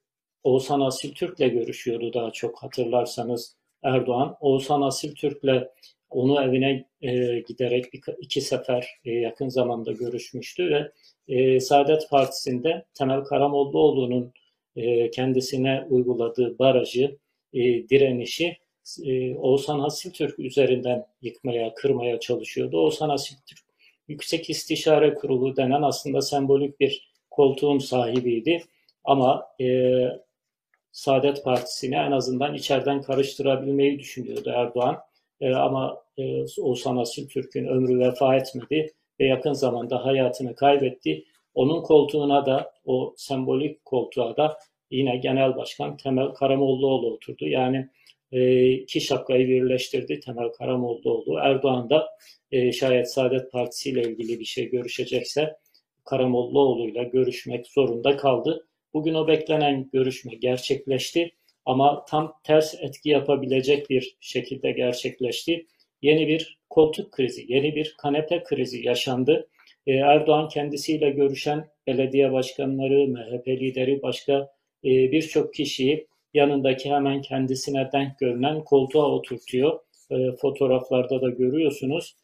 Oğuzhan 0.44 0.82
Asil 0.82 1.14
Türk'le 1.14 1.38
görüşüyordu 1.54 2.14
daha 2.14 2.32
çok 2.32 2.64
hatırlarsanız 2.64 3.56
Erdoğan. 3.84 4.38
Oğuzhan 4.40 4.82
Asil 4.82 5.16
Türk'le 5.16 5.68
onu 6.10 6.44
evine 6.44 6.86
e, 7.02 7.40
giderek 7.40 7.94
bir, 7.94 8.02
iki 8.20 8.42
sefer 8.42 8.88
e, 9.06 9.12
yakın 9.12 9.50
zamanda 9.50 9.92
görüşmüştü 9.92 10.70
ve 10.70 10.92
e, 11.28 11.60
Saadet 11.60 12.10
Partisi'nde 12.10 12.86
Temel 12.94 13.24
Karamollaoğlu'nun 13.24 14.34
e, 14.76 15.12
kendisine 15.12 15.86
uyguladığı 15.90 16.60
barajı, 16.60 17.18
e, 17.54 17.60
direnişi 17.90 18.58
e, 19.06 19.36
Oğuzhan 19.36 19.80
Asiltürk 19.80 20.40
üzerinden 20.40 21.06
yıkmaya, 21.22 21.74
kırmaya 21.74 22.20
çalışıyordu. 22.20 22.78
Oğuzhan 22.78 23.10
Asiltürk 23.10 23.64
Yüksek 24.08 24.50
İstişare 24.50 25.14
Kurulu 25.14 25.56
denen 25.56 25.82
aslında 25.82 26.22
sembolik 26.22 26.80
bir 26.80 27.12
koltuğun 27.32 27.80
sahibiydi. 27.80 28.64
Ama 29.04 29.48
e, 29.62 29.66
Saadet 30.94 31.44
Partisi'ni 31.44 31.96
en 31.96 32.12
azından 32.12 32.54
içeriden 32.54 33.02
karıştırabilmeyi 33.02 34.00
düşünüyordu 34.00 34.52
Erdoğan. 34.56 35.00
E, 35.42 35.54
ama 35.54 36.04
e, 36.18 36.46
Oğuzhan 36.62 36.98
Asiltürk'ün 36.98 37.66
ömrü 37.66 38.00
vefa 38.00 38.36
etmedi 38.36 38.94
ve 39.20 39.26
yakın 39.26 39.54
zamanda 39.54 40.06
hayatını 40.06 40.56
kaybetti. 40.56 41.26
Onun 41.54 41.82
koltuğuna 41.82 42.46
da 42.46 42.72
o 42.86 43.14
sembolik 43.18 43.86
koltuğa 43.86 44.38
da 44.38 44.58
yine 44.92 45.18
Genel 45.18 45.56
Başkan 45.56 45.98
Temel 45.98 46.28
Karamollaoğlu 46.28 47.14
oturdu. 47.14 47.48
Yani 47.48 47.90
e, 48.32 48.72
iki 48.72 49.02
şapkayı 49.02 49.48
birleştirdi 49.48 50.20
Temel 50.20 50.50
Karamollaoğlu. 50.50 51.40
Erdoğan 51.40 51.90
da 51.90 52.10
e, 52.52 52.72
şayet 52.72 53.14
Saadet 53.14 53.52
Partisi 53.52 53.90
ile 53.90 54.02
ilgili 54.04 54.40
bir 54.40 54.46
şey 54.46 54.70
görüşecekse 54.70 55.56
Karamollaoğlu 56.06 56.90
ile 56.90 57.04
görüşmek 57.04 57.68
zorunda 57.68 58.18
kaldı. 58.18 58.68
Bugün 58.94 59.14
o 59.14 59.28
beklenen 59.28 59.90
görüşme 59.94 60.36
gerçekleşti 60.36 61.32
ama 61.66 62.06
tam 62.06 62.34
ters 62.44 62.76
etki 62.82 63.10
yapabilecek 63.10 63.90
bir 63.90 64.18
şekilde 64.20 64.72
gerçekleşti. 64.72 65.66
Yeni 66.02 66.28
bir 66.28 66.60
koltuk 66.70 67.12
krizi, 67.12 67.46
yeni 67.48 67.76
bir 67.76 67.96
kanepe 67.98 68.44
krizi 68.44 68.86
yaşandı. 68.88 69.48
Erdoğan 69.88 70.48
kendisiyle 70.48 71.10
görüşen 71.10 71.68
belediye 71.88 72.32
başkanları, 72.32 73.08
MHP 73.08 73.48
lideri, 73.48 74.02
başka 74.02 74.54
birçok 74.84 75.54
kişiyi 75.54 76.08
yanındaki 76.34 76.92
hemen 76.92 77.22
kendisine 77.22 77.90
denk 77.94 78.20
görünen 78.20 78.64
koltuğa 78.64 79.12
oturtuyor. 79.12 79.80
Fotoğraflarda 80.42 81.22
da 81.22 81.30
görüyorsunuz. 81.30 82.16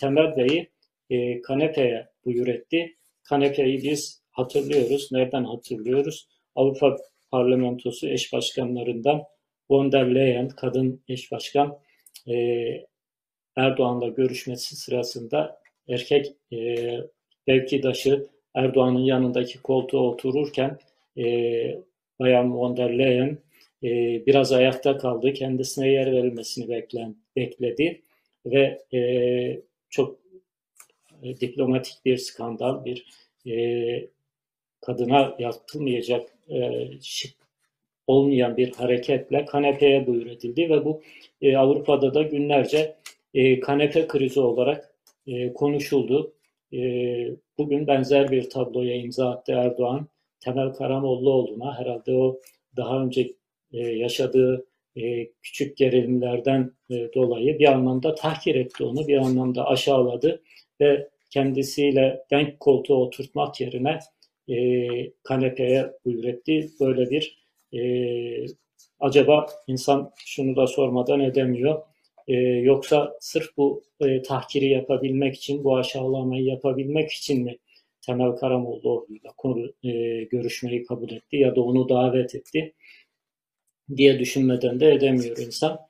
Temel 0.00 0.36
Bey'i 0.36 1.42
kanepeye 1.42 2.08
buyur 2.24 2.46
etti. 2.46 2.96
Kanepeyi 3.22 3.82
biz 3.82 4.23
hatırlıyoruz. 4.34 5.12
Nereden 5.12 5.44
hatırlıyoruz? 5.44 6.28
Avrupa 6.54 6.96
Parlamentosu 7.30 8.08
eş 8.08 8.32
başkanlarından 8.32 9.24
von 9.70 9.92
der 9.92 10.14
Leyen, 10.14 10.48
kadın 10.48 11.02
eş 11.08 11.32
başkan 11.32 11.78
Erdoğan'la 13.56 14.08
görüşmesi 14.08 14.76
sırasında 14.76 15.60
erkek 15.88 16.32
e, 16.52 16.88
mevkidaşı 17.46 18.26
Erdoğan'ın 18.54 19.04
yanındaki 19.04 19.62
koltuğa 19.62 20.02
otururken 20.02 20.78
e, 21.18 21.24
Bayan 22.20 22.56
von 22.56 22.76
der 22.76 22.98
Leyen 22.98 23.38
e, 23.82 23.88
biraz 24.26 24.52
ayakta 24.52 24.98
kaldı. 24.98 25.32
Kendisine 25.32 25.88
yer 25.88 26.12
verilmesini 26.12 26.68
beklen, 26.68 27.16
bekledi 27.36 28.02
ve 28.46 28.82
e, 28.94 29.60
çok 29.90 30.18
e, 31.22 31.40
diplomatik 31.40 32.04
bir 32.04 32.16
skandal, 32.16 32.84
bir 32.84 33.06
e, 33.46 34.13
kadına 34.86 35.36
yapılmayacak 35.38 36.28
e, 36.48 36.88
şık 37.02 37.34
olmayan 38.06 38.56
bir 38.56 38.72
hareketle 38.72 39.44
kanepeye 39.44 40.06
buyur 40.06 40.26
edildi 40.26 40.70
ve 40.70 40.84
bu 40.84 41.02
e, 41.42 41.56
Avrupa'da 41.56 42.14
da 42.14 42.22
günlerce 42.22 42.96
e, 43.34 43.60
kanepe 43.60 44.06
krizi 44.06 44.40
olarak 44.40 44.94
e, 45.26 45.52
konuşuldu. 45.52 46.34
E, 46.72 46.78
bugün 47.58 47.86
benzer 47.86 48.30
bir 48.30 48.50
tabloya 48.50 48.94
imza 48.94 49.30
attı 49.30 49.52
Erdoğan. 49.52 50.08
Temel 50.40 50.72
Karamollaoğlu'na 50.72 51.78
herhalde 51.78 52.14
o 52.14 52.40
daha 52.76 53.02
önce 53.02 53.32
e, 53.72 53.78
yaşadığı 53.78 54.66
e, 54.96 55.30
küçük 55.42 55.76
gerilimlerden 55.76 56.72
e, 56.90 57.12
dolayı 57.14 57.58
bir 57.58 57.72
anlamda 57.72 58.14
tahkir 58.14 58.54
etti 58.54 58.84
onu, 58.84 59.08
bir 59.08 59.16
anlamda 59.18 59.66
aşağıladı 59.66 60.42
ve 60.80 61.08
kendisiyle 61.30 62.24
denk 62.30 62.60
koltuğa 62.60 62.96
oturtmak 62.96 63.60
yerine 63.60 63.98
e, 64.48 64.56
kanepeye 65.22 65.92
buyur. 66.04 66.24
Böyle 66.80 67.10
bir 67.10 67.44
e, 67.74 67.80
acaba 69.00 69.46
insan 69.66 70.12
şunu 70.26 70.56
da 70.56 70.66
sormadan 70.66 71.20
edemiyor. 71.20 71.82
E, 72.28 72.34
yoksa 72.42 73.16
sırf 73.20 73.56
bu 73.56 73.82
e, 74.00 74.22
tahkiri 74.22 74.68
yapabilmek 74.68 75.34
için, 75.36 75.64
bu 75.64 75.76
aşağılamayı 75.76 76.44
yapabilmek 76.44 77.12
için 77.12 77.44
mi 77.44 77.58
Temel 78.06 78.32
Karamollaoğlu'yla 78.32 79.32
konu, 79.36 79.72
e, 79.84 80.24
görüşmeyi 80.24 80.84
kabul 80.84 81.10
etti 81.10 81.36
ya 81.36 81.56
da 81.56 81.60
onu 81.60 81.88
davet 81.88 82.34
etti 82.34 82.74
diye 83.96 84.18
düşünmeden 84.18 84.80
de 84.80 84.92
edemiyor 84.92 85.38
insan. 85.38 85.80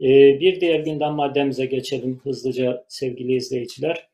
E, 0.00 0.40
bir 0.40 0.60
diğer 0.60 0.80
gündem 0.80 1.12
maddemize 1.12 1.66
geçelim 1.66 2.20
hızlıca 2.22 2.84
sevgili 2.88 3.34
izleyiciler. 3.34 4.11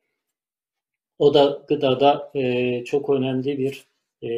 O 1.18 1.34
da 1.34 1.62
gıdada 1.68 2.30
e, 2.34 2.84
çok 2.84 3.10
önemli 3.10 3.58
bir 3.58 3.84
e, 4.22 4.30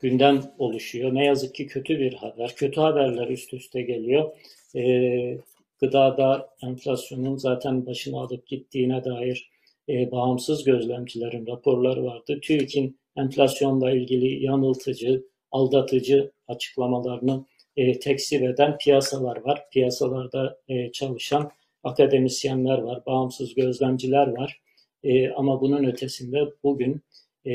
gündem 0.00 0.42
oluşuyor. 0.58 1.14
Ne 1.14 1.24
yazık 1.24 1.54
ki 1.54 1.66
kötü 1.66 1.98
bir 1.98 2.14
haber. 2.14 2.54
Kötü 2.56 2.80
haberler 2.80 3.28
üst 3.28 3.54
üste 3.54 3.82
geliyor. 3.82 4.32
E, 4.76 5.38
gıdada 5.80 6.50
enflasyonun 6.62 7.36
zaten 7.36 7.86
başını 7.86 8.20
alıp 8.20 8.46
gittiğine 8.46 9.04
dair 9.04 9.50
e, 9.88 10.10
bağımsız 10.10 10.64
gözlemcilerin 10.64 11.46
raporları 11.46 12.04
vardı. 12.04 12.40
TÜİK'in 12.42 12.98
enflasyonla 13.16 13.90
ilgili 13.90 14.44
yanıltıcı, 14.44 15.24
aldatıcı 15.50 16.32
açıklamalarını 16.48 17.44
e, 17.76 17.98
tekzip 17.98 18.42
eden 18.42 18.78
piyasalar 18.78 19.36
var. 19.36 19.64
Piyasalarda 19.70 20.58
e, 20.68 20.92
çalışan 20.92 21.50
akademisyenler 21.84 22.78
var, 22.78 23.06
bağımsız 23.06 23.54
gözlemciler 23.54 24.26
var. 24.26 24.60
E, 25.04 25.30
ama 25.30 25.60
bunun 25.60 25.84
ötesinde 25.84 26.38
bugün 26.62 27.02
e, 27.46 27.52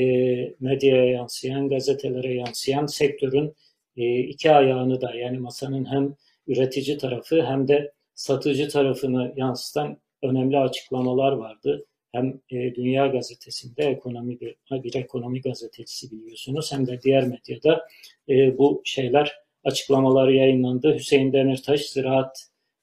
medyaya 0.60 1.04
yansıyan, 1.04 1.68
gazetelere 1.68 2.34
yansıyan 2.34 2.86
sektörün 2.86 3.54
e, 3.96 4.18
iki 4.18 4.50
ayağını 4.50 5.00
da 5.00 5.14
yani 5.14 5.38
masanın 5.38 5.84
hem 5.84 6.14
üretici 6.46 6.98
tarafı 6.98 7.42
hem 7.42 7.68
de 7.68 7.92
satıcı 8.14 8.68
tarafını 8.68 9.32
yansıtan 9.36 9.98
önemli 10.22 10.58
açıklamalar 10.58 11.32
vardı. 11.32 11.86
Hem 12.12 12.40
e, 12.50 12.74
Dünya 12.74 13.06
Gazetesi'nde 13.06 13.84
ekonomi 13.84 14.40
bir, 14.40 14.56
bir 14.70 14.94
ekonomi 14.94 15.40
gazetesi 15.40 16.10
biliyorsunuz 16.10 16.72
hem 16.72 16.86
de 16.86 17.02
diğer 17.02 17.26
medyada 17.26 17.86
e, 18.28 18.58
bu 18.58 18.82
şeyler 18.84 19.32
açıklamaları 19.64 20.34
yayınlandı. 20.34 20.94
Hüseyin 20.94 21.32
Demirtaş 21.32 21.80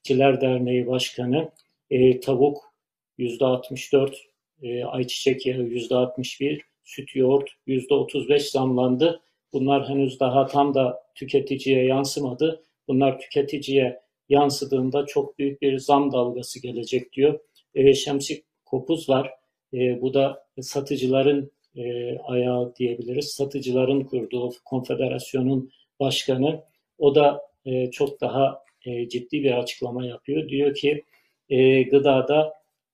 Ziraatçiler 0.05 0.41
Derneği 0.41 0.87
Başkanı 0.87 1.51
e, 1.89 2.19
tavuk 2.19 2.73
%64, 3.19 4.15
e, 4.61 4.83
ayçiçek 4.83 5.45
yağı 5.45 5.61
%61, 5.61 6.61
süt 6.83 7.15
yoğurt 7.15 7.49
%35 7.67 8.39
zamlandı. 8.39 9.21
Bunlar 9.53 9.89
henüz 9.89 10.19
daha 10.19 10.45
tam 10.45 10.73
da 10.73 11.03
tüketiciye 11.15 11.85
yansımadı. 11.85 12.63
Bunlar 12.87 13.19
tüketiciye 13.19 13.99
yansıdığında 14.29 15.05
çok 15.05 15.39
büyük 15.39 15.61
bir 15.61 15.79
zam 15.79 16.11
dalgası 16.11 16.61
gelecek 16.61 17.13
diyor. 17.13 17.39
E, 17.75 17.93
Şemsi 17.93 18.43
Kopuz 18.65 19.09
var. 19.09 19.31
E, 19.73 20.01
bu 20.01 20.13
da 20.13 20.45
satıcıların 20.61 21.51
e, 21.75 22.17
ayağı 22.17 22.75
diyebiliriz. 22.75 23.27
Satıcıların 23.27 24.03
kurduğu 24.03 24.51
konfederasyonun 24.65 25.71
başkanı. 25.99 26.63
O 26.97 27.15
da 27.15 27.41
e, 27.65 27.91
çok 27.91 28.21
daha 28.21 28.64
e, 28.85 29.09
ciddi 29.09 29.43
bir 29.43 29.51
açıklama 29.51 30.05
yapıyor. 30.05 30.49
Diyor 30.49 30.75
ki 30.75 31.03
e, 31.49 31.83
gıdada 31.83 32.53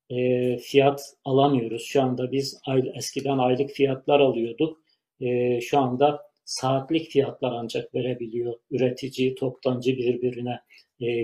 e, 0.10 0.58
fiyat 0.58 1.13
alamıyoruz. 1.25 1.84
Şu 1.84 2.01
anda 2.01 2.32
biz 2.32 2.62
eskiden 2.95 3.38
aylık 3.38 3.69
fiyatlar 3.69 4.19
alıyorduk. 4.19 4.82
E, 5.19 5.62
şu 5.62 5.80
anda 5.80 6.21
saatlik 6.45 7.10
fiyatlar 7.10 7.51
ancak 7.51 7.95
verebiliyor 7.95 8.54
üretici, 8.71 9.36
toptancı 9.36 9.97
birbirine. 9.97 10.60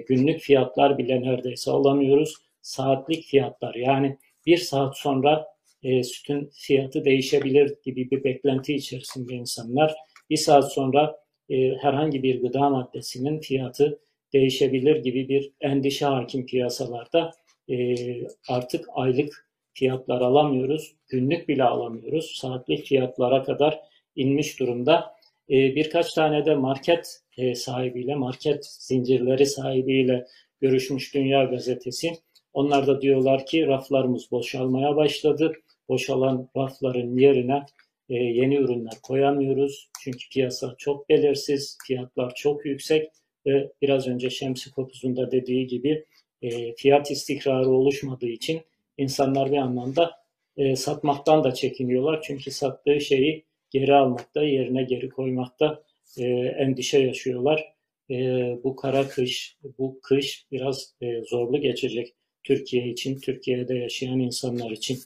Günlük 0.08 0.39
fiyatlar 0.39 0.97
bile 0.97 1.21
neredeyse 1.21 1.71
alamıyoruz. 1.71 2.36
Saatlik 2.62 3.23
fiyatlar 3.23 3.75
yani 3.75 4.17
bir 4.45 4.58
saat 4.58 4.97
sonra 4.97 5.47
e, 5.84 6.03
sütün 6.03 6.49
fiyatı 6.53 7.06
değişebilir 7.06 7.75
gibi 7.84 8.12
bir 8.12 8.23
beklenti 8.23 8.75
içerisinde 8.75 9.34
insanlar. 9.34 9.95
Bir 10.30 10.38
saat 10.38 10.73
sonra 10.73 11.19
e, 11.49 11.75
herhangi 11.75 12.23
bir 12.23 12.41
gıda 12.41 12.69
maddesinin 12.69 13.39
fiyatı 13.39 13.99
değişebilir 14.34 14.96
gibi 14.96 15.30
bir 15.30 15.52
endişe 15.62 16.06
hakim 16.06 16.46
piyasalarda. 16.46 17.32
E, 17.70 17.96
artık 18.50 18.86
aylık 18.94 19.48
fiyatlar 19.74 20.22
alamıyoruz, 20.22 20.96
günlük 21.08 21.50
bile 21.50 21.63
alamıyoruz. 21.63 22.38
Saatlik 22.42 22.86
fiyatlara 22.86 23.44
kadar 23.44 23.80
inmiş 24.16 24.60
durumda. 24.60 25.16
E, 25.50 25.76
birkaç 25.76 26.13
tane 26.13 26.46
de 26.46 26.56
market 26.56 27.22
e, 27.38 27.56
sahibiyle, 27.56 28.16
market 28.16 28.66
zincirleri 28.66 29.46
sahibiyle 29.46 30.26
görüşmüş 30.62 31.13
Dünya 31.13 31.44
Gazetesi. 31.44 32.12
Onlar 32.54 32.88
da 32.88 33.02
diyorlar 33.02 33.46
ki 33.46 33.68
raflarımız 33.68 34.32
boşalmaya 34.32 34.96
başladı. 34.96 35.54
Boşalan 35.90 36.50
rafların 36.58 37.18
yerine 37.18 37.66
e, 38.10 38.16
yeni 38.16 38.56
ürünler 38.56 38.94
koyamıyoruz. 39.04 39.90
Çünkü 40.02 40.30
piyasa 40.34 40.76
çok 40.78 41.10
belirsiz, 41.10 41.78
fiyatlar 41.88 42.34
çok 42.36 42.66
yüksek 42.66 43.12
ve 43.48 43.72
biraz 43.82 44.08
önce 44.08 44.30
Şemsi 44.30 44.72
Kopuz'un 44.72 45.18
da 45.18 45.32
dediği 45.32 45.68
gibi 45.68 46.06
e, 46.42 46.76
fiyat 46.76 47.12
istikrarı 47.12 47.70
oluşmadığı 47.70 48.28
için 48.28 48.62
insanlar 48.98 49.52
bir 49.52 49.58
anlamda 49.58 50.12
e, 50.58 50.76
satmaktan 50.76 51.44
da 51.44 51.54
çekiniyorlar. 51.54 52.22
Çünkü 52.22 52.52
sattığı 52.52 53.02
şeyi 53.02 53.46
geri 53.70 53.96
almakta, 53.96 54.44
yerine 54.44 54.84
geri 54.84 55.10
koymakta 55.10 55.84
e, 56.18 56.24
endişe 56.58 57.00
yaşıyorlar. 57.00 57.74
E, 58.10 58.16
bu 58.64 58.76
kara 58.76 59.08
kış, 59.08 59.58
bu 59.78 60.00
kış 60.04 60.46
biraz 60.52 60.94
e, 61.02 61.22
zorlu 61.22 61.62
geçecek 61.62 62.14
Türkiye 62.44 62.88
için, 62.88 63.20
Türkiye'de 63.20 63.76
yaşayan 63.76 64.20
insanlar 64.20 64.72
için. 64.72 65.00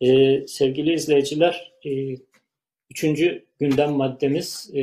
E, 0.00 0.40
sevgili 0.46 0.92
izleyiciler, 0.92 1.72
e, 1.86 1.90
üçüncü 2.94 3.44
gündem 3.58 3.92
maddemiz 3.92 4.70
e, 4.74 4.80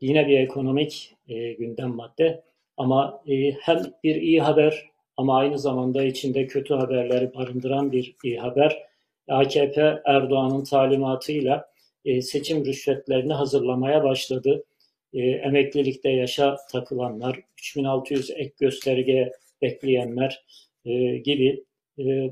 yine 0.00 0.28
bir 0.28 0.38
ekonomik 0.38 1.16
e, 1.28 1.52
gündem 1.52 1.94
madde. 1.94 2.42
Ama 2.76 3.22
e, 3.28 3.50
hem 3.50 3.82
bir 4.04 4.14
iyi 4.16 4.40
haber 4.42 4.90
ama 5.16 5.38
aynı 5.38 5.58
zamanda 5.58 6.04
içinde 6.04 6.46
kötü 6.46 6.74
haberleri 6.74 7.34
barındıran 7.34 7.92
bir 7.92 8.16
iyi 8.24 8.38
haber. 8.40 8.82
AKP 9.28 10.02
Erdoğan'ın 10.04 10.64
talimatıyla 10.64 11.70
e, 12.04 12.22
seçim 12.22 12.64
rüşvetlerini 12.64 13.32
hazırlamaya 13.32 14.04
başladı. 14.04 14.64
E, 15.12 15.20
emeklilikte 15.20 16.10
yaşa 16.10 16.56
takılanlar, 16.70 17.40
3600 17.58 18.30
ek 18.30 18.52
gösterge 18.60 19.32
bekleyenler 19.62 20.44
e, 20.84 21.16
gibi 21.18 21.64
e, 21.98 22.30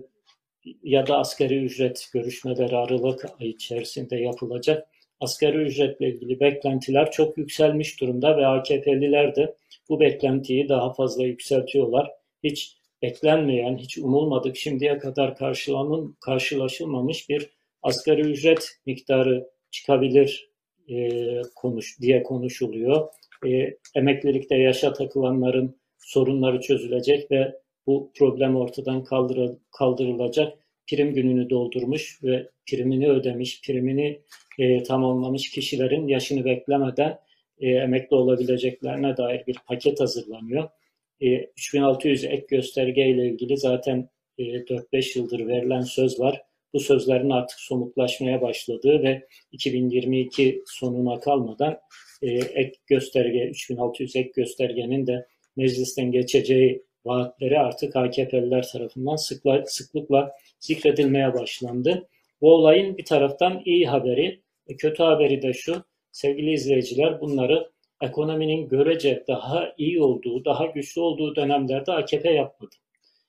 ya 0.83 1.06
da 1.06 1.18
asgari 1.18 1.64
ücret 1.64 2.09
görüşmeleri 2.12 2.76
Aralık 2.76 3.26
ayı 3.40 3.50
içerisinde 3.50 4.16
yapılacak. 4.16 4.89
Asgari 5.20 5.56
ücretle 5.56 6.09
ilgili 6.09 6.40
beklentiler 6.40 7.11
çok 7.11 7.38
yükselmiş 7.38 8.00
durumda 8.00 8.37
ve 8.37 8.46
AKP'liler 8.46 9.37
de 9.37 9.54
bu 9.88 10.00
beklentiyi 10.00 10.68
daha 10.68 10.92
fazla 10.92 11.24
yükseltiyorlar. 11.24 12.11
Hiç 12.44 12.76
beklenmeyen, 13.02 13.76
hiç 13.76 13.98
umulmadık 13.98 14.56
şimdiye 14.56 14.98
kadar 14.98 15.37
karşılanın, 15.37 16.16
karşılaşılmamış 16.20 17.28
bir 17.28 17.50
asgari 17.83 18.20
ücret 18.20 18.68
miktarı 18.87 19.50
çıkabilir 19.70 20.50
e, 20.88 21.18
konuş 21.56 22.00
diye 22.00 22.22
konuşuluyor. 22.22 23.09
E, 23.46 23.76
emeklilikte 23.94 24.56
yaşa 24.56 24.92
takılanların 24.92 25.76
sorunları 25.98 26.61
çözülecek 26.61 27.30
ve 27.30 27.54
bu 27.87 28.12
problem 28.18 28.56
ortadan 28.56 29.04
kaldırı, 29.04 29.59
kaldırılacak. 29.78 30.59
Prim 30.90 31.14
gününü 31.14 31.50
doldurmuş 31.50 32.24
ve 32.24 32.48
primini 32.66 33.11
ödemiş, 33.11 33.62
primini 33.66 34.20
e, 34.58 34.82
tamamlamış 34.82 35.50
kişilerin 35.50 36.08
yaşını 36.08 36.44
beklemeden 36.44 37.18
e, 37.58 37.70
emekli 37.70 38.16
olabileceklerine 38.16 39.16
dair 39.16 39.46
bir 39.46 39.56
paket 39.66 40.00
hazırlanıyor. 40.00 40.68
E, 41.20 41.44
3600 41.44 42.24
ek 42.24 42.46
gösterge 42.48 43.06
ile 43.06 43.28
ilgili 43.28 43.56
zaten 43.56 44.08
e, 44.38 44.42
4-5 44.42 45.18
yıldır 45.18 45.46
verilen 45.46 45.80
söz 45.80 46.20
var. 46.20 46.42
Bu 46.72 46.80
sözlerin 46.80 47.30
artık 47.30 47.60
somutlaşmaya 47.60 48.42
başladığı 48.42 49.02
ve 49.02 49.26
2022 49.52 50.62
sonuna 50.66 51.20
kalmadan 51.20 51.78
e, 52.22 52.28
ek 52.34 52.72
gösterge, 52.86 53.48
3600 53.48 54.16
ek 54.16 54.30
göstergenin 54.34 55.06
de 55.06 55.26
meclisten 55.56 56.12
geçeceği 56.12 56.82
vaatleri 57.04 57.58
artık 57.58 57.96
AKP'liler 57.96 58.68
tarafından 58.72 59.16
sıkla, 59.16 59.64
sıklıkla 59.66 60.32
zikredilmeye 60.60 61.34
başlandı. 61.34 62.08
Bu 62.40 62.55
olayın 62.55 62.98
bir 62.98 63.05
taraftan 63.05 63.62
iyi 63.64 63.87
haberi, 63.88 64.40
e, 64.66 64.76
kötü 64.76 65.03
haberi 65.03 65.42
de 65.42 65.53
şu, 65.53 65.85
sevgili 66.12 66.53
izleyiciler 66.53 67.20
bunları 67.20 67.70
ekonominin 68.03 68.68
görece 68.68 69.24
daha 69.29 69.74
iyi 69.79 70.03
olduğu, 70.03 70.44
daha 70.44 70.66
güçlü 70.66 71.00
olduğu 71.00 71.37
dönemlerde 71.37 71.92
AKP 71.92 72.33
yapmadı. 72.33 72.74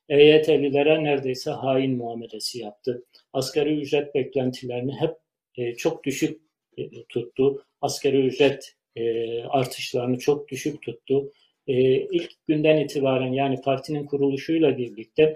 EYT'lilere 0.10 1.04
neredeyse 1.04 1.52
hain 1.52 1.98
muamelesi 1.98 2.60
yaptı. 2.60 3.06
Asgari 3.34 3.82
ücret 3.82 4.16
beklentilerini 4.16 4.94
hep 4.94 5.16
e, 5.56 5.76
çok 5.76 6.04
düşük 6.04 6.42
e, 6.78 6.90
tuttu. 7.10 7.66
Asgari 7.82 8.28
ücret 8.28 8.76
e, 8.96 9.44
artışlarını 9.44 10.18
çok 10.18 10.50
düşük 10.50 10.82
tuttu. 10.82 11.32
E, 11.68 11.74
ilk 11.92 12.32
günden 12.48 12.78
itibaren 12.78 13.34
yani 13.34 13.62
partinin 13.62 14.06
kuruluşuyla 14.06 14.78
birlikte 14.78 15.34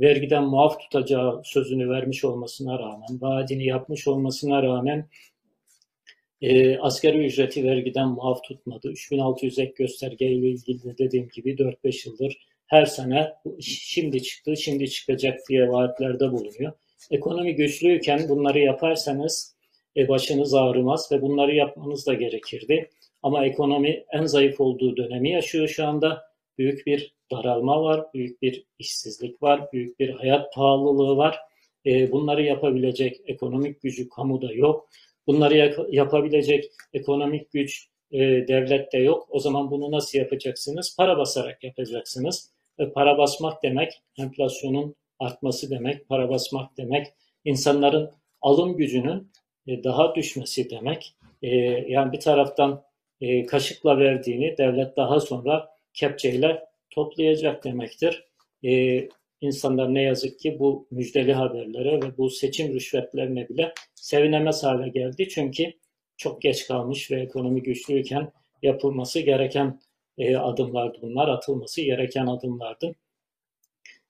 vergiden 0.00 0.44
muaf 0.44 0.80
tutacağı 0.80 1.42
sözünü 1.44 1.90
vermiş 1.90 2.24
olmasına 2.24 2.78
rağmen, 2.78 3.20
vaadini 3.20 3.66
yapmış 3.66 4.08
olmasına 4.08 4.62
rağmen 4.62 5.08
e, 6.40 6.78
asgari 6.78 7.26
ücreti 7.26 7.64
vergiden 7.64 8.08
muaf 8.08 8.44
tutmadı. 8.44 8.88
3600 8.88 9.58
ek 9.58 9.72
gösterge 9.76 10.26
ile 10.26 10.48
ilgili 10.48 10.82
de 10.82 10.98
dediğim 10.98 11.28
gibi 11.28 11.54
4-5 11.54 12.08
yıldır 12.08 12.48
her 12.68 12.86
sene 12.86 13.34
şimdi 13.60 14.22
çıktı, 14.22 14.56
şimdi 14.56 14.90
çıkacak 14.90 15.40
diye 15.48 15.68
vaatlerde 15.68 16.32
bulunuyor. 16.32 16.72
Ekonomi 17.10 17.54
güçlüyken 17.54 18.28
bunları 18.28 18.58
yaparsanız 18.58 19.56
e, 19.96 20.08
başınız 20.08 20.54
ağrımaz 20.54 21.12
ve 21.12 21.22
bunları 21.22 21.54
yapmanız 21.54 22.06
da 22.06 22.14
gerekirdi. 22.14 22.90
Ama 23.22 23.46
ekonomi 23.46 24.04
en 24.12 24.26
zayıf 24.26 24.60
olduğu 24.60 24.96
dönemi 24.96 25.30
yaşıyor 25.30 25.68
şu 25.68 25.86
anda. 25.86 26.22
Büyük 26.58 26.86
bir 26.86 27.14
daralma 27.30 27.82
var, 27.82 28.06
büyük 28.14 28.42
bir 28.42 28.64
işsizlik 28.78 29.42
var, 29.42 29.72
büyük 29.72 30.00
bir 30.00 30.10
hayat 30.10 30.54
pahalılığı 30.54 31.16
var. 31.16 31.38
E, 31.86 32.12
bunları 32.12 32.42
yapabilecek 32.42 33.20
ekonomik 33.26 33.82
gücü 33.82 34.08
kamuda 34.08 34.52
yok. 34.52 34.88
Bunları 35.26 35.86
yapabilecek 35.90 36.64
ekonomik 36.92 37.52
güç 37.52 37.88
e, 38.10 38.18
devlette 38.48 38.98
yok. 38.98 39.26
O 39.30 39.38
zaman 39.38 39.70
bunu 39.70 39.90
nasıl 39.90 40.18
yapacaksınız? 40.18 40.96
Para 40.96 41.18
basarak 41.18 41.64
yapacaksınız. 41.64 42.50
E, 42.78 42.90
para 42.90 43.18
basmak 43.18 43.62
demek 43.62 44.02
enflasyonun 44.18 44.94
artması 45.18 45.70
demek, 45.70 46.08
para 46.08 46.28
basmak 46.28 46.76
demek 46.76 47.06
insanların 47.44 48.10
alım 48.40 48.76
gücünün 48.76 49.30
daha 49.66 50.14
düşmesi 50.14 50.70
demek. 50.70 51.14
Yani 51.88 52.12
bir 52.12 52.20
taraftan 52.20 52.82
kaşıkla 53.46 53.98
verdiğini 53.98 54.58
devlet 54.58 54.96
daha 54.96 55.20
sonra 55.20 55.70
kepçeyle 55.94 56.67
toplayacak 56.98 57.64
demektir. 57.64 58.24
E, 58.64 59.08
insanlar 59.40 59.94
ne 59.94 60.02
yazık 60.02 60.38
ki 60.38 60.58
bu 60.58 60.88
müjdeli 60.90 61.32
haberlere 61.32 61.96
ve 62.02 62.16
bu 62.18 62.30
seçim 62.30 62.74
rüşvetlerine 62.74 63.48
bile 63.48 63.74
sevinemez 63.94 64.64
hale 64.64 64.88
geldi. 64.88 65.28
Çünkü 65.28 65.72
çok 66.16 66.42
geç 66.42 66.66
kalmış 66.66 67.10
ve 67.10 67.20
ekonomi 67.20 67.62
güçlüyken 67.62 68.32
yapılması 68.62 69.20
gereken 69.20 69.80
e, 70.18 70.36
adımlardı 70.36 70.98
bunlar, 71.02 71.28
atılması 71.28 71.82
gereken 71.82 72.26
adımlardı. 72.26 72.94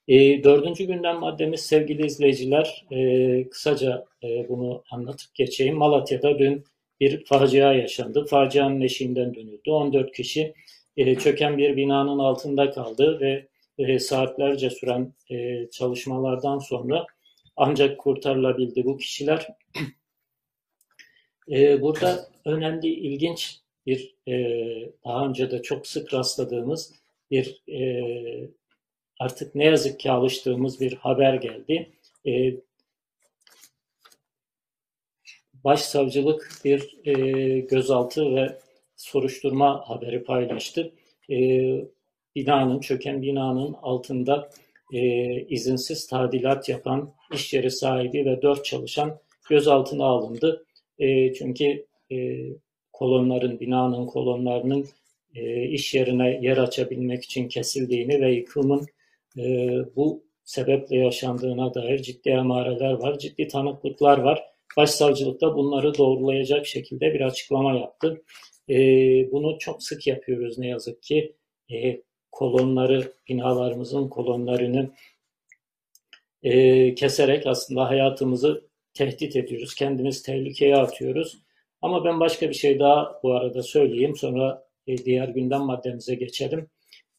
E, 0.09 0.45
dördüncü 0.45 0.85
gündem 0.85 1.17
maddemiz 1.17 1.61
sevgili 1.61 2.07
izleyiciler, 2.07 2.87
e, 2.91 3.49
kısaca 3.49 4.05
e, 4.25 4.49
bunu 4.49 4.83
anlatıp 4.91 5.35
geçeyim. 5.35 5.77
Malatya'da 5.77 6.39
dün 6.39 6.65
bir 7.01 7.25
facia 7.25 7.73
yaşandı. 7.73 8.27
Facianın 8.27 8.81
eşiğinden 8.81 9.35
dönüldü. 9.35 9.71
14 9.71 10.13
kişi 10.13 10.55
e, 10.99 11.19
çöken 11.19 11.59
bir 11.59 11.77
binanın 11.77 12.19
altında 12.19 12.71
kaldı 12.71 13.21
ve 13.21 13.47
e, 13.79 13.99
saatlerce 13.99 14.71
süren 14.71 15.13
e, 15.31 15.67
çalışmalardan 15.71 16.59
sonra 16.59 17.07
ancak 17.57 17.99
kurtarılabildi 17.99 18.85
bu 18.85 18.97
kişiler. 18.97 19.49
Burada 21.81 22.29
önemli, 22.45 22.89
ilginç 22.89 23.61
bir 23.87 24.15
daha 25.05 25.27
önce 25.27 25.51
de 25.51 25.63
çok 25.63 25.87
sık 25.87 26.15
rastladığımız 26.15 26.95
bir 27.31 27.63
artık 29.21 29.55
ne 29.55 29.65
yazık 29.65 30.01
ki 30.01 30.11
alıştığımız 30.11 30.81
bir 30.81 30.93
haber 30.95 31.35
geldi. 31.35 31.91
Başsavcılık 35.65 36.53
bir 36.65 36.97
gözaltı 37.69 38.37
ve 38.37 38.59
soruşturma 38.99 39.83
haberi 39.89 40.25
paylaştı. 40.25 40.93
E, 41.31 41.37
binanın, 42.37 42.81
çöken 42.81 43.23
binanın 43.23 43.73
altında 43.83 44.51
e, 44.93 45.01
izinsiz 45.41 46.07
tadilat 46.07 46.69
yapan 46.69 47.13
iş 47.35 47.55
yeri 47.55 47.71
sahibi 47.71 48.27
ve 48.27 48.43
dört 48.43 48.65
çalışan 48.65 49.19
gözaltına 49.51 50.05
alındı. 50.05 50.65
E, 50.99 51.33
çünkü 51.33 51.87
e, 52.13 52.39
kolonların, 52.93 53.61
binanın 53.61 54.07
kolonlarının 54.07 54.87
e, 55.35 55.63
iş 55.69 55.95
yerine 55.95 56.39
yer 56.43 56.57
açabilmek 56.57 57.25
için 57.25 57.49
kesildiğini 57.49 58.21
ve 58.21 58.33
yıkımın 58.33 58.87
e, 59.39 59.69
bu 59.97 60.23
sebeple 60.45 60.97
yaşandığına 60.97 61.75
dair 61.75 62.03
ciddi 62.03 62.29
emareler 62.29 62.93
var, 62.93 63.19
ciddi 63.19 63.49
tanıklıklar 63.49 64.19
var. 64.19 64.45
Başsavcılık 64.77 65.41
da 65.41 65.57
bunları 65.57 65.99
doğrulayacak 65.99 66.67
şekilde 66.67 67.15
bir 67.15 67.21
açıklama 67.21 67.79
yaptı. 67.79 68.23
E, 68.71 68.77
bunu 69.33 69.59
çok 69.59 69.83
sık 69.83 70.07
yapıyoruz 70.07 70.59
ne 70.59 70.69
yazık 70.69 71.03
ki. 71.03 71.37
E, 71.73 72.03
kolonları, 72.33 73.13
binalarımızın 73.29 74.09
kolonlarını 74.09 74.91
e, 76.43 76.95
keserek 76.95 77.47
aslında 77.47 77.89
hayatımızı 77.89 78.69
tehdit 78.95 79.37
ediyoruz. 79.37 79.75
Kendimizi 79.75 80.23
tehlikeye 80.23 80.77
atıyoruz. 80.77 81.39
Ama 81.83 82.05
ben 82.05 82.21
başka 82.21 82.49
bir 82.49 82.55
şey 82.55 82.79
daha 82.79 83.21
bu 83.23 83.35
arada 83.35 83.63
söyleyeyim. 83.63 84.17
Sonra 84.17 84.67
e, 84.87 84.99
diğer 84.99 85.29
gündem 85.29 85.61
maddemize 85.61 86.15
geçelim. 86.15 86.71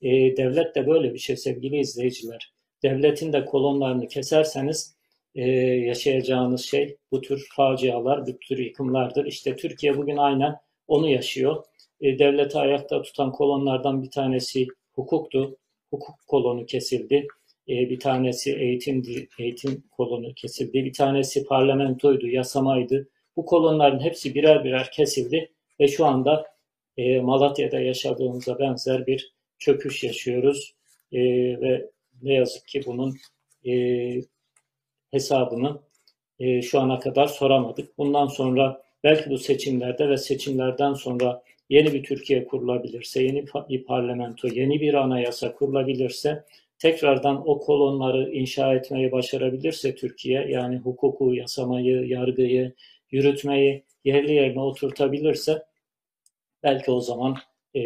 E, 0.02 0.38
devlet 0.38 0.76
de 0.76 0.88
böyle 0.88 1.14
bir 1.14 1.20
şey 1.20 1.38
sevgili 1.38 1.80
izleyiciler. 1.80 2.54
Devletin 2.84 3.34
de 3.34 3.46
kolonlarını 3.46 4.08
keserseniz 4.08 4.96
e, 5.36 5.52
yaşayacağınız 5.62 6.62
şey 6.62 6.98
bu 7.12 7.22
tür 7.22 7.48
facialar, 7.56 8.28
bu 8.28 8.40
tür 8.40 8.58
yıkımlardır. 8.58 9.26
İşte 9.26 9.56
Türkiye 9.56 9.98
bugün 9.98 10.18
aynen 10.18 10.56
onu 10.90 11.10
yaşıyor. 11.10 11.64
E, 12.02 12.20
devleti 12.20 12.58
ayakta 12.58 13.02
tutan 13.02 13.32
kolonlardan 13.32 14.04
bir 14.04 14.12
tanesi 14.12 14.68
hukuktu. 14.94 15.58
Hukuk 15.90 16.16
kolonu 16.28 16.66
kesildi. 16.66 17.28
E, 17.70 17.74
bir 17.90 18.00
tanesi 18.00 18.56
eğitim 18.56 19.04
eğitim 19.40 19.84
kolonu 19.92 20.34
kesildi. 20.34 20.86
Bir 20.86 20.94
tanesi 20.94 21.46
parlamentoydu, 21.46 22.28
yasamaydı. 22.28 23.10
Bu 23.36 23.46
kolonların 23.46 24.00
hepsi 24.00 24.36
birer 24.36 24.64
birer 24.64 24.92
kesildi 24.92 25.52
ve 25.80 25.88
şu 25.88 26.06
anda 26.06 26.46
e, 26.98 27.20
Malatya'da 27.20 27.80
yaşadığımıza 27.80 28.60
benzer 28.60 29.08
bir 29.08 29.34
çöküş 29.60 30.04
yaşıyoruz. 30.04 30.74
E, 31.12 31.20
ve 31.62 31.90
ne 32.22 32.34
yazık 32.34 32.68
ki 32.68 32.82
bunun 32.86 33.16
e, 33.68 33.74
hesabını 35.12 35.80
e, 36.40 36.62
şu 36.62 36.80
ana 36.80 37.00
kadar 37.00 37.28
soramadık. 37.28 37.98
Bundan 37.98 38.28
sonra 38.28 38.82
belki 39.04 39.30
bu 39.30 39.38
seçimlerde 39.38 40.10
ve 40.10 40.18
seçimlerden 40.18 40.94
sonra 40.94 41.44
yeni 41.70 41.94
bir 41.94 42.04
Türkiye 42.04 42.46
kurulabilirse, 42.46 43.24
yeni 43.24 43.46
bir 43.70 43.84
parlamento, 43.84 44.48
yeni 44.48 44.82
bir 44.82 44.94
anayasa 44.94 45.54
kurulabilirse, 45.54 46.44
tekrardan 46.80 47.50
o 47.50 47.60
kolonları 47.60 48.32
inşa 48.32 48.76
etmeyi 48.76 49.12
başarabilirse 49.12 49.96
Türkiye, 49.96 50.48
yani 50.50 50.78
hukuku, 50.78 51.36
yasamayı, 51.36 52.08
yargıyı, 52.08 52.74
yürütmeyi 53.12 53.84
yerli 54.06 54.34
yerine 54.34 54.62
oturtabilirse, 54.62 55.64
belki 56.64 56.92
o 56.92 57.00
zaman 57.02 57.38
e, 57.76 57.82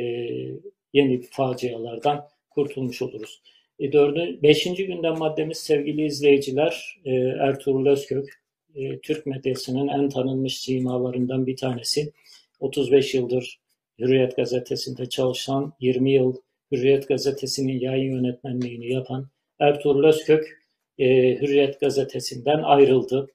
yeni 0.93 1.21
facialardan 1.21 2.27
kurtulmuş 2.49 3.01
oluruz. 3.01 3.41
E, 3.79 3.91
dördü, 3.91 4.39
beşinci 4.43 4.87
gündem 4.87 5.17
maddemiz 5.17 5.57
sevgili 5.57 6.05
izleyiciler 6.05 7.01
e, 7.05 7.11
Ertuğrul 7.15 7.85
Özkök, 7.85 8.42
e, 8.75 8.99
Türk 8.99 9.25
medyasının 9.25 9.87
en 9.87 10.09
tanınmış 10.09 10.59
simalarından 10.59 11.47
bir 11.47 11.57
tanesi. 11.57 12.13
35 12.59 13.13
yıldır 13.13 13.59
Hürriyet 13.99 14.35
Gazetesi'nde 14.35 15.09
çalışan, 15.09 15.73
20 15.79 16.11
yıl 16.11 16.35
Hürriyet 16.71 17.07
Gazetesi'nin 17.07 17.79
yayın 17.79 18.11
yönetmenliğini 18.15 18.91
yapan 18.91 19.27
Ertuğrul 19.59 20.03
Özkök 20.03 20.63
e, 20.97 21.35
Hürriyet 21.41 21.79
Gazetesi'nden 21.79 22.63
ayrıldı. 22.63 23.27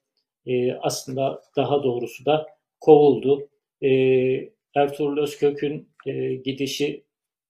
E, 0.45 0.73
aslında 0.73 1.41
daha 1.55 1.83
doğrusu 1.83 2.25
da 2.25 2.47
kovuldu. 2.79 3.49
E, 3.81 3.89
Ertuğrul 4.75 5.17
Özkök'ün 5.23 5.89
e, 6.05 6.35
gidişi 6.35 7.03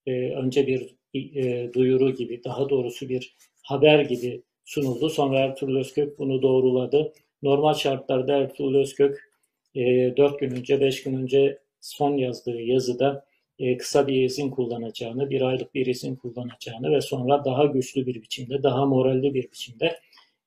e, 0.05 0.11
önce 0.11 0.67
bir 0.67 0.95
e, 1.13 1.73
duyuru 1.73 2.13
gibi, 2.13 2.43
daha 2.43 2.69
doğrusu 2.69 3.09
bir 3.09 3.35
haber 3.63 3.99
gibi 3.99 4.41
sunuldu. 4.65 5.09
Sonra 5.09 5.39
Ertuğrul 5.39 5.79
Özkök 5.79 6.19
bunu 6.19 6.41
doğruladı. 6.41 7.13
Normal 7.43 7.73
şartlarda 7.73 8.37
Ertuğrul 8.37 8.75
Özkök 8.75 9.31
e, 9.75 9.81
4 10.17 10.39
gün 10.39 10.51
önce, 10.51 10.81
5 10.81 11.03
gün 11.03 11.17
önce 11.17 11.59
son 11.81 12.17
yazdığı 12.17 12.61
yazıda 12.61 13.25
e, 13.59 13.77
kısa 13.77 14.07
bir 14.07 14.23
izin 14.23 14.49
kullanacağını, 14.49 15.29
bir 15.29 15.41
aylık 15.41 15.75
bir 15.75 15.85
izin 15.85 16.15
kullanacağını 16.15 16.91
ve 16.91 17.01
sonra 17.01 17.45
daha 17.45 17.65
güçlü 17.65 18.05
bir 18.05 18.21
biçimde, 18.21 18.63
daha 18.63 18.85
moralli 18.85 19.33
bir 19.33 19.51
biçimde 19.51 19.99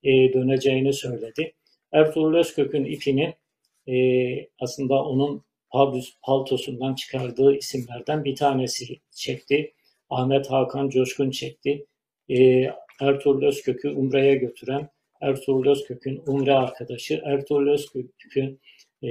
e, 0.03 0.33
döneceğini 0.33 0.93
söyledi. 0.93 1.53
Ertuğrul 1.93 2.39
Özkök'ün 2.39 2.85
ipini 2.85 3.35
e, 3.89 3.95
aslında 4.61 5.05
onun 5.05 5.45
paltosundan 6.23 6.95
çıkardığı 6.95 7.57
isimlerden 7.57 8.25
bir 8.25 8.37
tanesi 8.37 9.01
çekti. 9.11 9.73
Ahmet 10.11 10.51
Hakan 10.51 10.89
Coşkun 10.89 11.31
çekti. 11.31 11.87
E, 12.29 12.67
Ertuğrul 13.01 13.47
Özkök'ü 13.47 13.91
Umre'ye 13.91 14.35
götüren 14.35 14.89
Ertuğrul 15.23 15.71
Özkök'ün 15.71 16.23
Umre 16.27 16.53
arkadaşı, 16.53 17.23
Ertuğrul 17.25 17.73
Özkök'ün 17.73 18.61
e, 19.03 19.11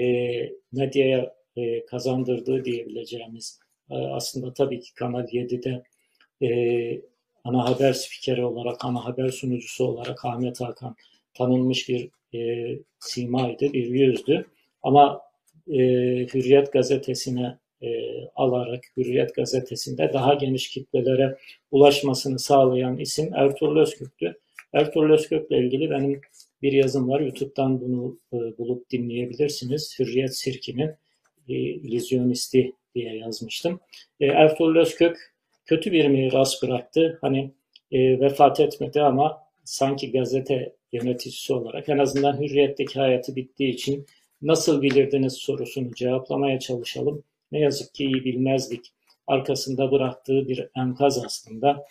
medyaya 0.71 1.33
e, 1.57 1.85
kazandırdığı 1.85 2.65
diyebileceğimiz 2.65 3.59
e, 3.89 3.95
aslında 3.95 4.53
tabii 4.53 4.79
ki 4.79 4.93
Kanal 4.93 5.23
7'de 5.23 5.83
e, 6.41 7.01
ana 7.43 7.69
haber 7.69 7.93
spikeri 7.93 8.45
olarak, 8.45 8.85
ana 8.85 9.05
haber 9.05 9.29
sunucusu 9.29 9.85
olarak 9.85 10.25
Ahmet 10.25 10.61
Hakan 10.61 10.95
tanınmış 11.33 11.89
bir 11.89 12.09
e, 12.35 12.69
simaydı, 12.99 13.73
bir 13.73 13.87
yüzdü. 13.87 14.45
Ama 14.83 15.21
e, 15.67 15.77
Hürriyet 16.33 16.73
gazetesine 16.73 17.57
e, 17.81 17.89
alarak 18.35 18.83
Hürriyet 18.97 19.35
gazetesinde 19.35 20.13
daha 20.13 20.33
geniş 20.33 20.69
kitlelere 20.69 21.37
ulaşmasını 21.71 22.39
sağlayan 22.39 22.97
isim 22.97 23.33
Ertuğrul 23.33 23.81
Özkök'tü. 23.81 24.40
Ertuğrul 24.73 25.13
Özkök'le 25.13 25.51
ilgili 25.51 25.89
benim 25.89 26.21
bir 26.61 26.73
yazım 26.73 27.09
var. 27.09 27.19
YouTube'dan 27.19 27.81
bunu 27.81 28.19
e, 28.33 28.57
bulup 28.57 28.89
dinleyebilirsiniz. 28.89 29.99
Hürriyet 29.99 30.37
Sirki'nin 30.37 30.91
e, 31.49 31.55
diye 32.95 33.17
yazmıştım. 33.17 33.79
E, 34.19 34.25
Ertuğrul 34.25 34.79
Özkök 34.79 35.33
kötü 35.65 35.91
bir 35.91 36.07
miras 36.07 36.63
bıraktı. 36.63 37.17
Hani 37.21 37.51
e, 37.91 38.19
vefat 38.19 38.59
etmedi 38.59 39.01
ama 39.01 39.43
sanki 39.63 40.11
gazete 40.11 40.75
yöneticisi 40.91 41.53
olarak 41.53 41.89
en 41.89 41.97
azından 41.97 42.41
hürriyetteki 42.41 42.99
hayatı 42.99 43.35
bittiği 43.35 43.73
için 43.73 44.05
nasıl 44.41 44.81
bilirdiniz 44.81 45.33
sorusunu 45.33 45.93
cevaplamaya 45.95 46.59
çalışalım. 46.59 47.23
Ne 47.51 47.59
yazık 47.59 47.93
ki 47.93 48.05
iyi 48.05 48.25
bilmezdik. 48.25 48.93
Arkasında 49.27 49.91
bıraktığı 49.91 50.47
bir 50.47 50.69
enkaz 50.75 51.25
aslında. 51.25 51.85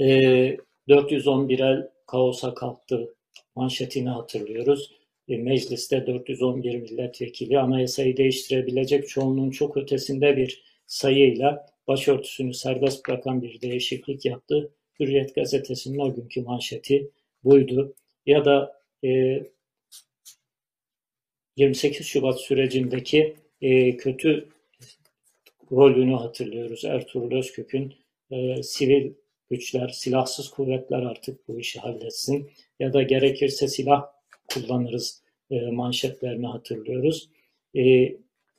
E, 0.00 0.56
411 0.88 1.58
el 1.58 1.88
kaosa 2.06 2.54
kalktı 2.54 3.14
manşetini 3.56 4.08
hatırlıyoruz. 4.08 4.92
E, 5.28 5.36
mecliste 5.36 6.06
411 6.06 6.74
milletvekili 6.74 7.58
anayasayı 7.58 8.16
değiştirebilecek 8.16 9.08
çoğunluğun 9.08 9.50
çok 9.50 9.76
ötesinde 9.76 10.36
bir 10.36 10.62
sayıyla 10.86 11.66
başörtüsünü 11.88 12.54
serbest 12.54 13.08
bırakan 13.08 13.42
bir 13.42 13.60
değişiklik 13.60 14.24
yaptı. 14.24 14.72
Hürriyet 15.00 15.34
gazetesinin 15.34 15.98
o 15.98 16.14
günkü 16.14 16.42
manşeti 16.42 17.10
buydu. 17.44 17.94
Ya 18.26 18.44
da 18.44 18.82
e, 19.04 19.42
28 21.56 22.06
Şubat 22.06 22.40
sürecindeki 22.40 23.36
e, 23.60 23.96
kötü 23.96 24.48
rolünü 25.72 26.14
hatırlıyoruz. 26.14 26.84
Ertuğrul 26.84 27.38
Özkök'ün 27.38 27.94
e, 28.30 28.62
sivil 28.62 29.12
güçler, 29.50 29.88
silahsız 29.88 30.48
kuvvetler 30.50 31.02
artık 31.02 31.48
bu 31.48 31.60
işi 31.60 31.80
halletsin 31.80 32.50
ya 32.80 32.92
da 32.92 33.02
gerekirse 33.02 33.68
silah 33.68 34.06
kullanırız 34.48 35.22
e, 35.50 35.60
manşetlerini 35.60 36.46
hatırlıyoruz. 36.46 37.30
E, 37.76 38.12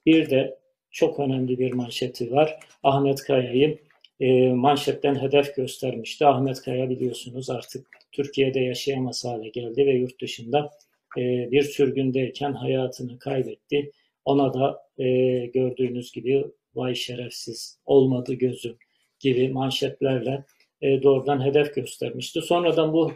bir 0.05 0.29
de 0.29 0.59
çok 0.91 1.19
önemli 1.19 1.59
bir 1.59 1.73
manşeti 1.73 2.31
var. 2.31 2.59
Ahmet 2.83 3.21
Kaya'yı 3.21 3.79
e, 4.19 4.53
manşetten 4.53 5.15
hedef 5.15 5.55
göstermişti. 5.55 6.25
Ahmet 6.25 6.61
Kaya 6.61 6.89
biliyorsunuz 6.89 7.49
artık 7.49 7.87
Türkiye'de 8.11 8.59
yaşayamaz 8.59 9.25
hale 9.25 9.49
geldi 9.49 9.85
ve 9.85 9.91
yurt 9.91 10.21
dışında 10.21 10.71
e, 11.17 11.51
bir 11.51 11.63
sürgündeyken 11.63 12.53
hayatını 12.53 13.19
kaybetti. 13.19 13.91
Ona 14.25 14.53
da 14.53 14.83
e, 14.97 15.05
gördüğünüz 15.45 16.11
gibi 16.11 16.45
vay 16.75 16.95
şerefsiz 16.95 17.79
olmadı 17.85 18.33
gözüm 18.33 18.77
gibi 19.19 19.49
manşetlerle 19.49 20.43
e, 20.81 21.03
doğrudan 21.03 21.45
hedef 21.45 21.75
göstermişti. 21.75 22.41
Sonradan 22.41 22.93
bu 22.93 23.11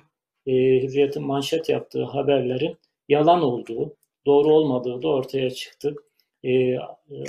e, 0.47 0.51
Hürriyet'in 0.53 1.23
manşet 1.23 1.69
yaptığı 1.69 2.03
haberlerin 2.03 2.77
yalan 3.09 3.41
olduğu, 3.43 3.95
doğru 4.25 4.53
olmadığı 4.53 5.01
da 5.01 5.07
ortaya 5.07 5.49
çıktı. 5.49 5.95
Ee, 6.43 6.77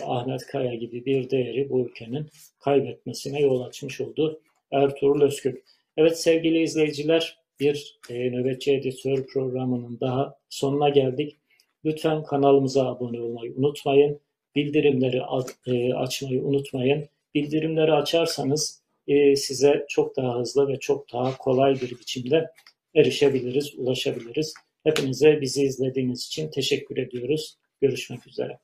Ahmet 0.07 0.47
Kaya 0.47 0.75
gibi 0.75 1.05
bir 1.07 1.31
değeri 1.31 1.71
bu 1.71 1.81
ülkenin 1.81 2.27
kaybetmesine 2.59 3.41
yol 3.41 3.61
açmış 3.61 4.01
oldu 4.01 4.41
Ertuğrul 4.71 5.23
Özkök. 5.23 5.65
Evet 5.97 6.21
sevgili 6.21 6.63
izleyiciler 6.63 7.39
bir 7.61 7.99
e, 8.11 8.31
nöbetçi 8.31 8.73
editör 8.73 9.27
programının 9.27 10.01
daha 10.01 10.39
sonuna 10.49 10.89
geldik. 10.89 11.37
Lütfen 11.85 12.25
kanalımıza 12.25 12.87
abone 12.87 13.21
olmayı 13.21 13.55
unutmayın. 13.57 14.21
Bildirimleri 14.57 15.23
e, 15.67 15.95
açmayı 15.95 16.43
unutmayın. 16.43 17.09
Bildirimleri 17.35 17.93
açarsanız 17.93 18.83
e, 19.07 19.37
size 19.37 19.87
çok 19.89 20.17
daha 20.17 20.39
hızlı 20.39 20.69
ve 20.69 20.79
çok 20.79 21.13
daha 21.13 21.37
kolay 21.37 21.75
bir 21.75 21.91
biçimde 21.91 22.51
erişebiliriz, 22.95 23.75
ulaşabiliriz. 23.79 24.55
Hepinize 24.85 25.41
bizi 25.41 25.63
izlediğiniz 25.63 26.27
için 26.27 26.51
teşekkür 26.51 26.97
ediyoruz. 26.97 27.59
Görüşmek 27.81 28.27
üzere. 28.27 28.59